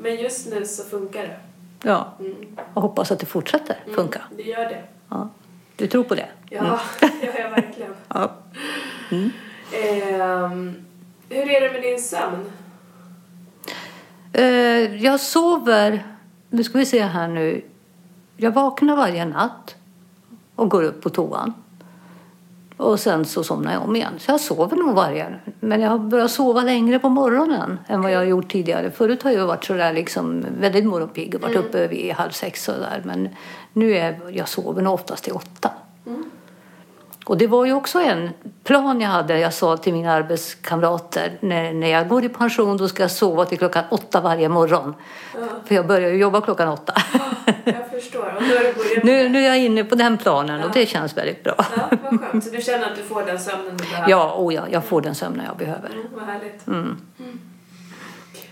men 0.00 0.16
just 0.16 0.50
nu 0.50 0.66
så 0.66 0.84
funkar 0.84 1.22
det. 1.22 1.36
Ja. 1.82 2.12
Mm. 2.20 2.34
Jag 2.74 2.82
hoppas 2.82 3.12
att 3.12 3.18
det 3.18 3.26
fortsätter 3.26 3.76
funka. 3.94 4.22
Det 4.36 4.42
gör 4.42 4.64
det. 4.64 4.82
Ja. 5.08 5.28
Du 5.76 5.86
tror 5.86 6.04
på 6.04 6.14
det? 6.14 6.28
Ja, 6.50 6.80
det 7.00 7.26
gör 7.26 7.38
jag 7.40 7.50
verkligen. 7.50 7.94
Ja. 8.08 8.32
Ehm, 9.72 10.74
hur 11.28 11.50
är 11.50 11.60
det 11.60 11.72
med 11.72 11.82
din 11.82 12.00
sömn? 12.00 12.52
Eh, 14.32 15.04
jag 15.04 15.20
sover, 15.20 16.06
nu 16.50 16.64
ska 16.64 16.78
vi 16.78 16.86
se 16.86 17.02
här 17.02 17.28
nu. 17.28 17.64
Jag 18.36 18.50
vaknar 18.52 18.96
varje 18.96 19.24
natt 19.24 19.76
och 20.56 20.70
går 20.70 20.82
upp 20.82 21.02
på 21.02 21.10
toan. 21.10 21.52
Och 22.82 23.00
sen 23.00 23.24
så 23.24 23.44
somnar 23.44 23.72
jag 23.72 23.82
om 23.82 23.96
igen. 23.96 24.12
Så 24.18 24.30
jag 24.30 24.40
sover 24.40 24.76
nog 24.76 24.94
varje 24.94 25.34
Men 25.60 25.80
jag 25.80 25.90
har 25.90 25.98
börjat 25.98 26.30
sova 26.30 26.62
längre 26.62 26.98
på 26.98 27.08
morgonen 27.08 27.78
än 27.88 28.02
vad 28.02 28.12
jag 28.12 28.18
har 28.18 28.24
gjort 28.24 28.52
tidigare. 28.52 28.90
Förut 28.90 29.22
har 29.22 29.30
jag 29.30 29.46
varit 29.46 29.64
sådär 29.64 29.92
liksom 29.92 30.46
väldigt 30.60 30.84
morgonpigg 30.84 31.34
och 31.34 31.40
varit 31.40 31.56
uppe 31.56 31.88
vid 31.88 32.12
halv 32.12 32.30
sex 32.30 32.68
och 32.68 32.74
där. 32.74 33.02
Men 33.04 33.28
nu 33.72 33.96
är 33.96 34.20
jag 34.30 34.48
sover 34.48 34.82
nog 34.82 34.94
oftast 34.94 35.24
till 35.24 35.32
åtta. 35.32 35.70
Och 37.24 37.38
det 37.38 37.46
var 37.46 37.64
ju 37.64 37.72
också 37.72 37.98
en 38.00 38.30
plan 38.64 39.00
jag 39.00 39.08
hade. 39.08 39.38
Jag 39.38 39.54
sa 39.54 39.76
till 39.76 39.92
mina 39.92 40.12
arbetskamrater 40.12 41.32
när, 41.40 41.72
när 41.72 41.88
jag 41.88 42.08
går 42.08 42.24
i 42.24 42.28
pension 42.28 42.76
då 42.76 42.88
ska 42.88 43.02
jag 43.02 43.10
sova 43.10 43.44
till 43.44 43.58
klockan 43.58 43.84
åtta 43.90 44.20
varje 44.20 44.48
morgon. 44.48 44.94
För 45.64 45.74
jag 45.74 45.86
börjar 45.86 46.10
ju 46.10 46.16
jobba 46.16 46.40
klockan 46.40 46.68
åtta. 46.68 46.94
Jag 47.64 47.90
förstår. 47.90 48.34
Och 48.36 48.42
nu 48.42 48.74
Nu, 49.02 49.28
nu 49.28 49.38
är 49.38 49.48
jag 49.48 49.58
inne 49.58 49.84
på 49.84 49.94
den 49.94 50.18
planen 50.18 50.64
och 50.64 50.70
det 50.74 50.86
känns 50.86 51.16
väldigt 51.16 51.44
bra. 51.44 51.54
Ja, 51.58 51.98
vad 52.10 52.20
skönt. 52.20 52.44
Så 52.44 52.50
du 52.50 52.62
känner 52.62 52.86
att 52.86 52.96
du 52.96 53.02
får 53.02 53.22
den 53.22 53.40
sömnen 53.40 53.76
du 53.76 53.84
behöver? 53.84 54.10
Ja, 54.10 54.34
oh 54.38 54.54
ja, 54.54 54.62
jag 54.70 54.84
får 54.84 55.00
den 55.00 55.14
sömnen 55.14 55.46
jag 55.46 55.56
behöver. 55.56 55.90
Mm, 55.90 56.06
vad 56.14 56.24
härligt. 56.24 56.66
Mm. 56.66 56.98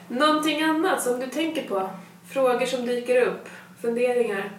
Någonting 0.09 0.63
annat 0.63 1.03
som 1.03 1.21
du 1.21 1.27
tänker 1.27 1.69
på? 1.69 1.91
Frågor 2.29 2.67
som 2.67 2.87
dyker 2.87 3.27
upp? 3.27 3.49
Funderingar? 3.83 4.51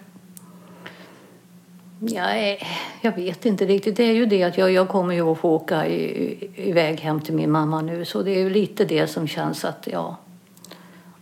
Nej, 2.04 2.66
jag 3.00 3.12
vet 3.12 3.46
inte 3.46 3.66
riktigt. 3.66 3.96
Det 3.96 4.04
är 4.04 4.12
ju 4.12 4.26
det 4.26 4.42
att 4.42 4.58
jag, 4.58 4.72
jag 4.72 4.88
kommer 4.88 5.14
ju 5.14 5.32
att 5.32 5.38
få 5.38 5.50
åka 5.50 5.86
i, 5.86 6.50
iväg 6.56 7.00
hem 7.00 7.20
till 7.20 7.34
min 7.34 7.50
mamma 7.50 7.80
nu. 7.80 8.04
Så 8.04 8.22
det 8.22 8.30
är 8.30 8.38
ju 8.38 8.50
lite 8.50 8.84
det 8.84 9.06
som 9.06 9.28
känns 9.28 9.64
att, 9.64 9.88
ja, 9.92 10.16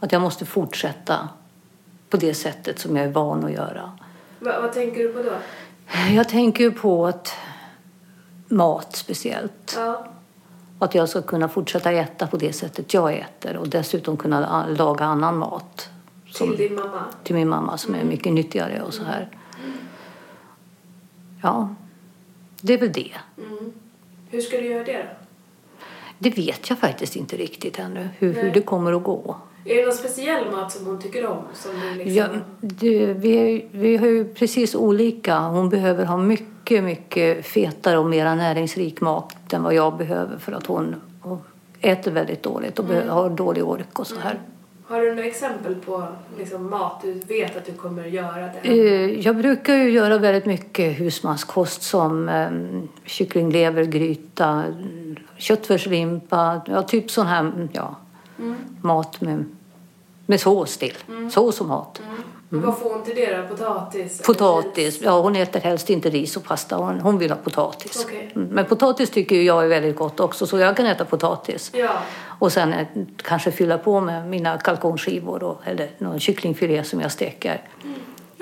att 0.00 0.12
jag 0.12 0.22
måste 0.22 0.46
fortsätta 0.46 1.28
på 2.10 2.16
det 2.16 2.34
sättet 2.34 2.78
som 2.78 2.96
jag 2.96 3.06
är 3.06 3.10
van 3.10 3.44
att 3.44 3.52
göra. 3.52 3.92
Va, 4.38 4.60
vad 4.60 4.72
tänker 4.72 5.02
du 5.02 5.12
på 5.12 5.22
då? 5.22 5.32
Jag 6.14 6.28
tänker 6.28 6.64
ju 6.64 6.72
på 6.72 7.06
att 7.06 7.32
mat 8.48 8.96
speciellt. 8.96 9.74
Ja. 9.76 10.06
Att 10.78 10.94
jag 10.94 11.08
ska 11.08 11.22
kunna 11.22 11.48
fortsätta 11.48 11.92
äta 11.92 12.26
på 12.26 12.36
det 12.36 12.52
sättet 12.52 12.94
jag 12.94 13.12
äter 13.12 13.56
och 13.56 13.68
dessutom 13.68 14.16
kunna 14.16 14.66
laga 14.66 15.04
annan 15.04 15.38
mat 15.38 15.88
Till 16.34 16.56
din 16.56 16.74
mamma? 16.74 17.04
till 17.24 17.34
min 17.34 17.48
mamma 17.48 17.78
som 17.78 17.94
är 17.94 18.04
mycket 18.04 18.32
nyttigare 18.32 18.82
och 18.82 18.94
så 18.94 19.04
här. 19.04 19.28
Ja, 21.42 21.74
det 22.60 22.74
är 22.74 22.78
väl 22.78 22.92
det. 22.92 23.12
Mm. 23.38 23.72
Hur 24.30 24.40
ska 24.40 24.56
du 24.56 24.66
göra 24.66 24.84
det 24.84 24.92
då? 24.92 25.08
Det 26.18 26.30
vet 26.30 26.70
jag 26.70 26.78
faktiskt 26.78 27.16
inte 27.16 27.36
riktigt 27.36 27.78
ännu, 27.78 28.08
hur, 28.18 28.32
hur 28.32 28.50
det 28.50 28.60
kommer 28.60 28.92
att 28.92 29.02
gå. 29.02 29.36
Är 29.64 29.76
det 29.76 29.84
någon 29.84 29.94
speciell 29.94 30.50
mat 30.50 30.72
som 30.72 30.86
hon 30.86 31.00
tycker 31.00 31.26
om? 31.26 31.38
Som 31.54 31.72
liksom... 31.96 32.14
Ja, 32.14 32.28
det, 32.60 33.06
vi, 33.06 33.66
vi 33.70 33.96
har 33.96 34.06
ju 34.06 34.34
precis 34.34 34.74
olika. 34.74 35.38
Hon 35.38 35.68
behöver 35.68 36.04
ha 36.04 36.16
mycket, 36.16 36.84
mycket 36.84 37.46
fetare 37.46 37.98
och 37.98 38.06
mera 38.06 38.34
näringsrik 38.34 39.00
mat 39.00 39.52
än 39.52 39.62
vad 39.62 39.74
jag 39.74 39.96
behöver 39.96 40.38
för 40.38 40.52
att 40.52 40.66
hon, 40.66 40.94
äter 41.80 42.10
väldigt 42.10 42.42
dåligt 42.42 42.78
och 42.78 42.84
behöver, 42.84 43.08
har 43.08 43.30
dålig 43.30 43.64
ork 43.64 43.98
och 43.98 44.06
så 44.06 44.20
här. 44.20 44.40
Har 44.90 45.00
du 45.00 45.14
några 45.14 45.24
exempel 45.28 45.74
på 45.74 46.06
liksom, 46.38 46.70
mat 46.70 47.02
du 47.02 47.12
vet 47.12 47.56
att 47.56 47.66
du 47.66 47.72
kommer 47.72 48.06
att 48.06 48.10
göra? 48.12 48.50
Det? 48.62 48.68
Eh, 48.68 49.20
Jag 49.20 49.36
brukar 49.36 49.74
ju 49.74 49.90
göra 49.90 50.18
väldigt 50.18 50.46
mycket 50.46 51.00
husmanskost 51.00 51.82
som 51.82 52.28
eh, 52.28 52.50
kycklinglevergryta, 53.04 54.64
köttfärslimpa, 55.36 56.60
ja, 56.66 56.82
typ 56.82 57.10
sån 57.10 57.26
här 57.26 57.40
mm, 57.40 57.68
ja, 57.72 57.96
Mm. 58.38 58.54
mat 58.82 59.20
med, 59.20 59.44
med 60.26 60.40
sås 60.40 60.76
till. 60.76 60.94
Sås 61.30 61.60
och 61.60 61.66
mat. 61.66 62.00
Mm. 62.08 62.19
Vad 62.52 62.78
får 62.78 62.90
hon 62.90 63.02
till 63.04 63.14
det 63.14 63.36
då? 63.36 63.48
Potatis? 63.56 64.22
Potatis, 64.22 65.00
ja 65.02 65.20
hon 65.20 65.36
äter 65.36 65.60
helst 65.60 65.90
inte 65.90 66.10
ris 66.10 66.36
och 66.36 66.44
pasta, 66.44 66.76
hon, 66.76 67.00
hon 67.00 67.18
vill 67.18 67.30
ha 67.30 67.36
potatis. 67.36 68.04
Okej. 68.06 68.30
Mm, 68.36 68.48
Men 68.48 68.64
potatis 68.64 69.10
tycker 69.10 69.36
jag 69.36 69.64
är 69.64 69.68
väldigt 69.68 69.96
gott 69.96 70.20
också 70.20 70.46
så 70.46 70.58
jag 70.58 70.76
kan 70.76 70.86
äta 70.86 71.04
potatis. 71.04 71.70
Ja. 71.74 71.90
Och 72.38 72.52
sen 72.52 72.72
eh, 72.72 72.86
kanske 73.16 73.50
fylla 73.50 73.78
på 73.78 74.00
med 74.00 74.28
mina 74.28 74.58
kalkonskivor 74.58 75.42
och, 75.42 75.60
eller 75.64 75.90
någon 75.98 76.20
kycklingfilé 76.20 76.84
som 76.84 77.00
jag 77.00 77.12
steker 77.12 77.60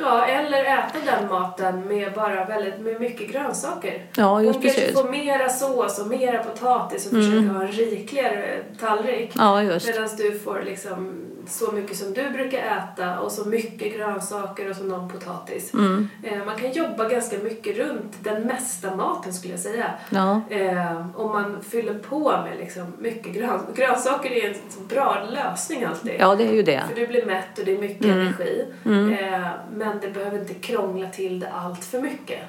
Ja, 0.00 0.26
eller 0.26 0.64
äta 0.64 0.98
den 1.06 1.28
maten 1.28 1.88
med 1.88 2.12
bara 2.14 2.44
väldigt 2.44 2.80
med 2.80 3.00
mycket 3.00 3.32
grönsaker. 3.32 4.02
Ja, 4.16 4.42
just 4.42 4.54
Hon 4.54 4.62
kanske 4.62 4.80
precis. 4.80 5.00
får 5.00 5.08
mera 5.08 5.48
sås 5.48 5.98
och 5.98 6.06
mera 6.06 6.42
potatis 6.42 7.06
och 7.06 7.12
försöker 7.12 7.48
ha 7.48 7.62
en 7.62 7.68
rikligare 7.68 8.62
tallrik. 8.80 9.32
Ja, 9.38 9.62
just. 9.62 9.86
Medan 9.86 10.08
du 10.18 10.38
får 10.38 10.62
liksom 10.64 11.24
så 11.48 11.72
mycket 11.72 11.96
som 11.96 12.12
du 12.14 12.30
brukar 12.30 12.58
äta 12.58 13.20
och 13.20 13.32
så 13.32 13.44
mycket 13.48 13.94
grönsaker 13.96 14.70
och 14.70 14.76
så 14.76 14.84
någon 14.84 15.08
potatis. 15.08 15.74
Mm. 15.74 16.08
Eh, 16.22 16.44
man 16.46 16.56
kan 16.56 16.72
jobba 16.72 17.08
ganska 17.08 17.38
mycket 17.38 17.76
runt 17.76 18.16
den 18.24 18.42
mesta 18.42 18.96
maten 18.96 19.32
skulle 19.32 19.52
jag 19.54 19.60
säga. 19.60 19.90
Ja. 20.10 20.40
Eh, 20.50 21.06
om 21.16 21.32
man 21.32 21.62
fyller 21.62 21.94
på 21.98 22.30
med 22.30 22.58
liksom 22.58 22.92
mycket 22.98 23.34
grön 23.34 23.60
grönsaker 23.76 24.30
är 24.30 24.48
en 24.48 24.86
bra 24.88 25.26
lösning 25.30 25.84
alltid. 25.84 26.12
ja, 26.18 26.34
det 26.34 26.48
är 26.48 26.52
ju 26.52 26.62
det. 26.62 26.82
För 26.88 27.00
du 27.00 27.06
blir 27.06 27.26
mätt 27.26 27.58
och 27.58 27.64
det 27.64 27.72
är 27.76 27.78
mycket 27.78 28.04
Mm. 28.04 28.18
energi. 28.20 28.64
Eh, 28.84 29.48
men 29.72 30.00
det 30.00 30.10
behöver 30.10 30.38
inte 30.38 30.54
krångla 30.54 31.08
till 31.08 31.40
det 31.40 31.50
allt 31.52 31.84
för 31.84 32.00
mycket 32.00 32.40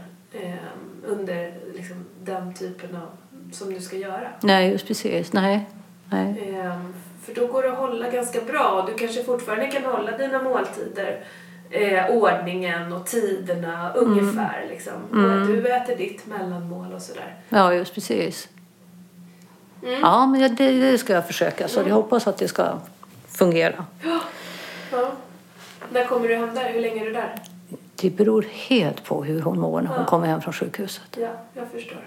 under 1.08 1.54
liksom, 1.76 2.06
den 2.24 2.54
typen 2.54 2.96
av 2.96 3.08
som 3.52 3.74
du 3.74 3.82
ska 3.82 3.96
göra. 3.96 4.28
Nej, 4.42 4.72
just 4.72 4.88
precis. 4.88 5.34
Nej. 5.34 5.70
Nej. 6.10 6.56
Eh, 6.60 6.80
för 7.34 7.42
då 7.42 7.48
går 7.48 7.64
det 7.64 7.72
att 7.72 7.78
hålla 7.78 8.10
ganska 8.10 8.42
bra. 8.42 8.86
Du 8.88 8.94
kanske 8.94 9.24
fortfarande 9.24 9.68
kan 9.68 9.84
hålla 9.86 10.18
dina 10.18 10.44
måltider, 10.44 11.24
eh, 11.70 12.06
ordningen 12.10 12.94
och 12.94 13.06
tiderna 13.06 13.94
ungefär. 13.94 14.66
Liksom. 14.70 14.94
Och 15.12 15.42
att 15.42 15.48
du 15.48 15.68
äter 15.68 15.96
ditt 15.96 16.28
mellanmål 16.28 16.94
och 16.94 17.02
sådär. 17.02 17.36
Ja, 17.50 17.74
just 17.74 17.94
precis. 17.94 18.50
Mm. 19.84 20.00
Ja, 20.02 20.26
men 20.26 20.56
det, 20.56 20.72
det 20.92 20.98
ska 20.98 21.14
jag 21.14 21.28
försöka. 21.28 21.68
Så 21.68 21.80
jag 21.88 21.96
hoppas 21.96 22.28
att 22.28 22.38
det 22.38 22.48
ska 22.48 22.78
fungera. 23.28 23.86
Ja. 24.92 25.12
När 25.92 26.06
kommer 26.06 26.28
du 26.28 26.36
hem 26.36 26.56
där? 26.56 26.70
Hur 26.74 26.82
länge 26.82 27.02
är 27.02 27.06
du 27.06 27.12
där? 27.14 27.36
Det 27.96 28.10
beror 28.10 28.46
helt 28.54 29.04
på 29.04 29.24
hur 29.24 29.42
hon 29.42 29.60
mår 29.60 29.82
när 29.82 29.88
hon 29.90 29.98
Ja. 30.00 30.06
kommer 30.06 30.28
hem 30.28 30.42
från 30.42 30.54
sjukhuset. 30.54 31.18
Ja, 31.18 31.28
jag 31.54 31.68
förstår. 31.72 32.04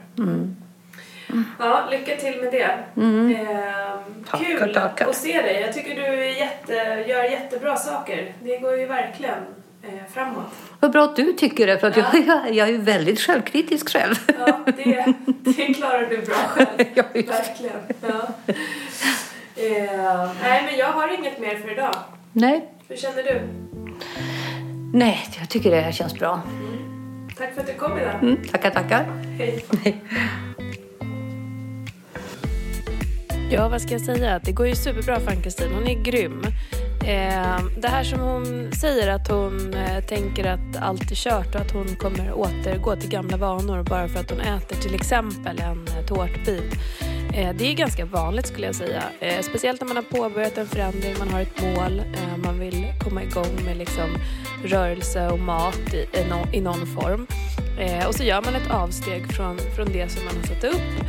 Mm. 1.30 1.44
Ja, 1.58 1.88
lycka 1.90 2.16
till 2.16 2.40
med 2.42 2.52
det. 2.52 3.02
Ehm, 3.02 4.24
Tackar, 4.30 4.44
kul 4.44 4.74
tackar. 4.74 5.06
att 5.08 5.16
se 5.16 5.42
dig. 5.42 5.60
Jag 5.60 5.72
tycker 5.74 5.94
du 5.94 6.30
jätte, 6.30 6.72
gör 7.08 7.24
jättebra 7.24 7.76
saker. 7.76 8.32
Det 8.42 8.58
går 8.58 8.78
ju 8.78 8.86
verkligen 8.86 9.38
eh, 9.82 10.12
framåt. 10.14 10.44
Vad 10.80 10.92
bra 10.92 11.04
att 11.04 11.16
du 11.16 11.32
tycker 11.32 11.66
det, 11.66 11.78
för 11.78 11.86
att 11.88 11.96
jag, 11.96 12.06
jag, 12.26 12.54
jag 12.54 12.68
är 12.68 12.72
ju 12.72 12.78
väldigt 12.78 13.20
självkritisk 13.20 13.90
själv. 13.92 14.14
Ja, 14.46 14.60
det, 14.66 15.14
det 15.40 15.74
klarar 15.74 16.06
du 16.10 16.18
bra 16.18 16.34
själv. 16.36 16.68
Ja. 16.94 17.02
Verkligen. 17.14 17.80
Ja. 18.00 18.28
Ehm, 19.56 20.28
nej, 20.42 20.62
men 20.66 20.76
jag 20.78 20.86
har 20.92 21.18
inget 21.18 21.40
mer 21.40 21.56
för 21.56 21.72
idag. 21.72 21.94
Nej, 22.32 22.68
Hur 22.88 22.96
känner 22.96 23.22
du? 23.22 23.40
nej, 24.94 25.20
jag 25.40 25.48
tycker 25.48 25.70
det 25.70 25.80
här 25.80 25.92
känns 25.92 26.14
bra. 26.18 26.42
Tack 27.38 27.54
för 27.54 27.60
att 27.60 27.66
du 27.66 27.74
kom 27.74 27.98
idag. 27.98 28.14
Mm, 28.22 28.36
tackar, 28.52 28.70
tackar. 28.70 29.04
Hej. 29.38 29.64
Ja, 33.54 33.68
vad 33.68 33.82
ska 33.82 33.92
jag 33.92 34.00
säga? 34.00 34.40
Det 34.44 34.52
går 34.52 34.66
ju 34.66 34.76
superbra 34.76 35.20
för 35.20 35.30
Ann-Kristin. 35.30 35.72
Hon 35.74 35.86
är 35.86 36.02
grym. 36.02 36.42
Ehm, 37.06 37.70
det 37.80 37.88
här 37.88 38.04
som 38.04 38.20
hon 38.20 38.72
säger 38.72 39.08
att 39.08 39.28
hon 39.28 39.74
eh, 39.74 40.04
tänker 40.04 40.44
att 40.44 40.76
allt 40.80 41.10
är 41.10 41.14
kört 41.14 41.54
och 41.54 41.60
att 41.60 41.70
hon 41.70 41.96
kommer 41.96 42.32
återgå 42.32 42.96
till 42.96 43.10
gamla 43.10 43.36
vanor 43.36 43.82
bara 43.82 44.08
för 44.08 44.20
att 44.20 44.30
hon 44.30 44.40
äter 44.40 44.76
till 44.76 44.94
exempel 44.94 45.60
en 45.60 45.88
eh, 45.88 46.06
tårtbit. 46.06 46.74
Eh, 47.34 47.54
det 47.54 47.70
är 47.70 47.74
ganska 47.74 48.04
vanligt 48.04 48.46
skulle 48.46 48.66
jag 48.66 48.74
säga. 48.74 49.02
Speciellt 49.42 49.80
när 49.80 49.88
man 49.88 49.96
har 49.96 50.02
påbörjat 50.02 50.58
en 50.58 50.66
förändring, 50.66 51.14
man 51.18 51.28
har 51.28 51.40
ett 51.40 51.62
mål, 51.62 52.02
man 52.44 52.58
vill 52.58 52.86
komma 53.00 53.22
igång 53.22 53.64
med 53.64 53.76
liksom 53.76 54.08
rörelse 54.64 55.28
och 55.28 55.38
mat 55.38 55.94
i, 56.52 56.60
någon 56.60 56.86
form. 56.86 57.26
Och 58.08 58.14
så 58.14 58.22
gör 58.22 58.42
man 58.42 58.54
ett 58.54 58.70
avsteg 58.70 59.32
från, 59.32 59.58
från 59.76 59.92
det 59.92 60.08
som 60.08 60.24
man 60.24 60.34
har 60.36 60.42
satt 60.42 60.64
upp. 60.64 61.06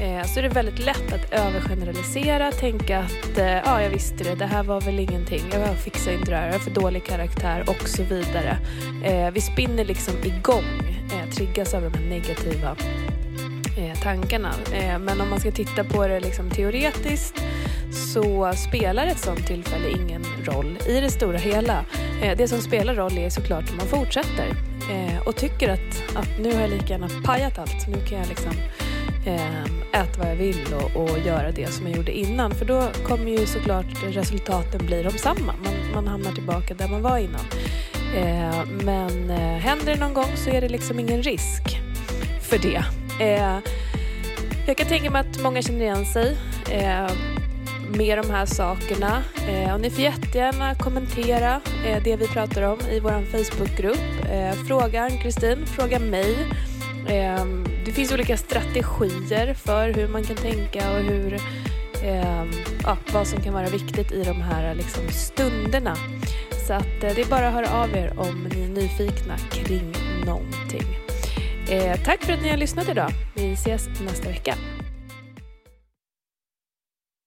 Eh, 0.00 0.26
så 0.26 0.38
är 0.38 0.42
det 0.42 0.48
väldigt 0.48 0.78
lätt 0.78 1.12
att 1.12 1.32
övergeneralisera, 1.32 2.52
tänka 2.52 2.98
att 2.98 3.38
eh, 3.38 3.46
ja, 3.46 3.82
jag 3.82 3.90
visste 3.90 4.24
det, 4.24 4.34
det 4.34 4.46
här 4.46 4.62
var 4.62 4.80
väl 4.80 4.98
ingenting, 4.98 5.42
jag 5.52 5.78
fixar 5.78 6.12
inte 6.12 6.30
det 6.30 6.36
här, 6.36 6.46
jag 6.46 6.52
har 6.52 6.60
för 6.60 6.70
dålig 6.70 7.04
karaktär 7.04 7.64
och 7.66 7.88
så 7.88 8.02
vidare. 8.02 8.58
Eh, 9.04 9.30
vi 9.30 9.40
spinner 9.40 9.84
liksom 9.84 10.14
igång, 10.24 10.64
eh, 11.12 11.30
triggas 11.30 11.74
av 11.74 11.82
de 11.82 11.98
här 11.98 12.04
negativa 12.10 12.76
eh, 13.78 14.00
tankarna. 14.02 14.54
Eh, 14.72 14.98
men 14.98 15.20
om 15.20 15.30
man 15.30 15.40
ska 15.40 15.50
titta 15.50 15.84
på 15.84 16.06
det 16.06 16.20
liksom 16.20 16.50
teoretiskt 16.50 17.44
så 18.14 18.52
spelar 18.52 19.06
ett 19.06 19.18
sånt 19.18 19.46
tillfälle 19.46 19.88
ingen 19.88 20.24
roll 20.44 20.78
i 20.86 21.00
det 21.00 21.10
stora 21.10 21.38
hela. 21.38 21.84
Eh, 22.22 22.36
det 22.36 22.48
som 22.48 22.60
spelar 22.60 22.94
roll 22.94 23.18
är 23.18 23.30
såklart 23.30 23.70
om 23.70 23.76
man 23.76 23.86
fortsätter 23.86 24.54
och 25.24 25.36
tycker 25.36 25.68
att, 25.68 26.16
att 26.16 26.38
nu 26.40 26.54
har 26.54 26.60
jag 26.60 26.70
lika 26.70 26.86
gärna 26.86 27.08
pajat 27.24 27.58
allt, 27.58 27.88
nu 27.88 28.06
kan 28.06 28.18
jag 28.18 28.28
liksom 28.28 28.52
eh, 29.24 29.64
äta 30.00 30.18
vad 30.18 30.30
jag 30.30 30.36
vill 30.36 30.74
och, 30.74 31.02
och 31.02 31.18
göra 31.18 31.50
det 31.50 31.66
som 31.66 31.86
jag 31.86 31.96
gjorde 31.96 32.12
innan. 32.12 32.54
För 32.54 32.64
då 32.64 32.88
kommer 33.06 33.30
ju 33.30 33.46
såklart 33.46 33.86
resultaten 34.04 34.86
bli 34.86 35.02
de 35.02 35.10
samma. 35.10 35.54
Man, 35.64 35.74
man 35.94 36.06
hamnar 36.06 36.32
tillbaka 36.32 36.74
där 36.74 36.88
man 36.88 37.02
var 37.02 37.18
innan. 37.18 37.46
Eh, 38.16 38.66
men 38.84 39.30
eh, 39.30 39.58
händer 39.58 39.86
det 39.86 40.00
någon 40.00 40.14
gång 40.14 40.36
så 40.36 40.50
är 40.50 40.60
det 40.60 40.68
liksom 40.68 40.98
ingen 40.98 41.22
risk 41.22 41.80
för 42.42 42.58
det. 42.58 42.84
Eh, 43.20 43.58
jag 44.66 44.76
kan 44.76 44.86
tänka 44.86 45.10
mig 45.10 45.20
att 45.20 45.42
många 45.42 45.62
känner 45.62 45.80
igen 45.80 46.06
sig 46.06 46.36
eh, 46.70 47.10
med 47.96 48.18
de 48.18 48.30
här 48.30 48.46
sakerna. 48.46 49.22
Eh, 49.48 49.74
och 49.74 49.80
ni 49.80 49.90
får 49.90 50.04
jättegärna 50.04 50.74
kommentera 50.74 51.60
eh, 51.86 52.02
det 52.02 52.16
vi 52.16 52.26
pratar 52.26 52.62
om 52.62 52.78
i 52.80 53.00
vår 53.00 53.24
Facebookgrupp. 53.24 54.24
Eh, 54.32 54.52
fråga 54.52 55.02
Ann-Kristin, 55.02 55.66
fråga 55.66 55.98
mig. 55.98 56.36
Eh, 57.08 57.44
det 57.88 57.94
finns 57.94 58.12
olika 58.12 58.36
strategier 58.36 59.54
för 59.54 59.92
hur 59.92 60.08
man 60.08 60.24
kan 60.24 60.36
tänka 60.36 60.90
och 60.90 60.98
hur, 60.98 61.34
eh, 62.04 62.44
ja, 62.82 62.96
vad 63.12 63.26
som 63.26 63.42
kan 63.42 63.54
vara 63.54 63.68
viktigt 63.68 64.12
i 64.12 64.22
de 64.24 64.40
här 64.40 64.74
liksom, 64.74 65.08
stunderna. 65.08 65.96
Så 66.66 66.72
att, 66.72 67.04
eh, 67.04 67.14
det 67.14 67.20
är 67.20 67.30
bara 67.30 67.48
att 67.48 67.54
höra 67.54 67.82
av 67.82 67.96
er 67.96 68.12
om 68.16 68.48
ni 68.52 68.64
är 68.64 68.68
nyfikna 68.68 69.38
kring 69.38 69.92
någonting. 70.26 70.98
Eh, 71.70 72.00
tack 72.04 72.24
för 72.24 72.32
att 72.32 72.42
ni 72.42 72.48
har 72.48 72.56
lyssnat 72.56 72.88
idag. 72.88 73.10
Vi 73.34 73.52
ses 73.52 73.88
nästa 74.00 74.28
vecka. 74.28 74.54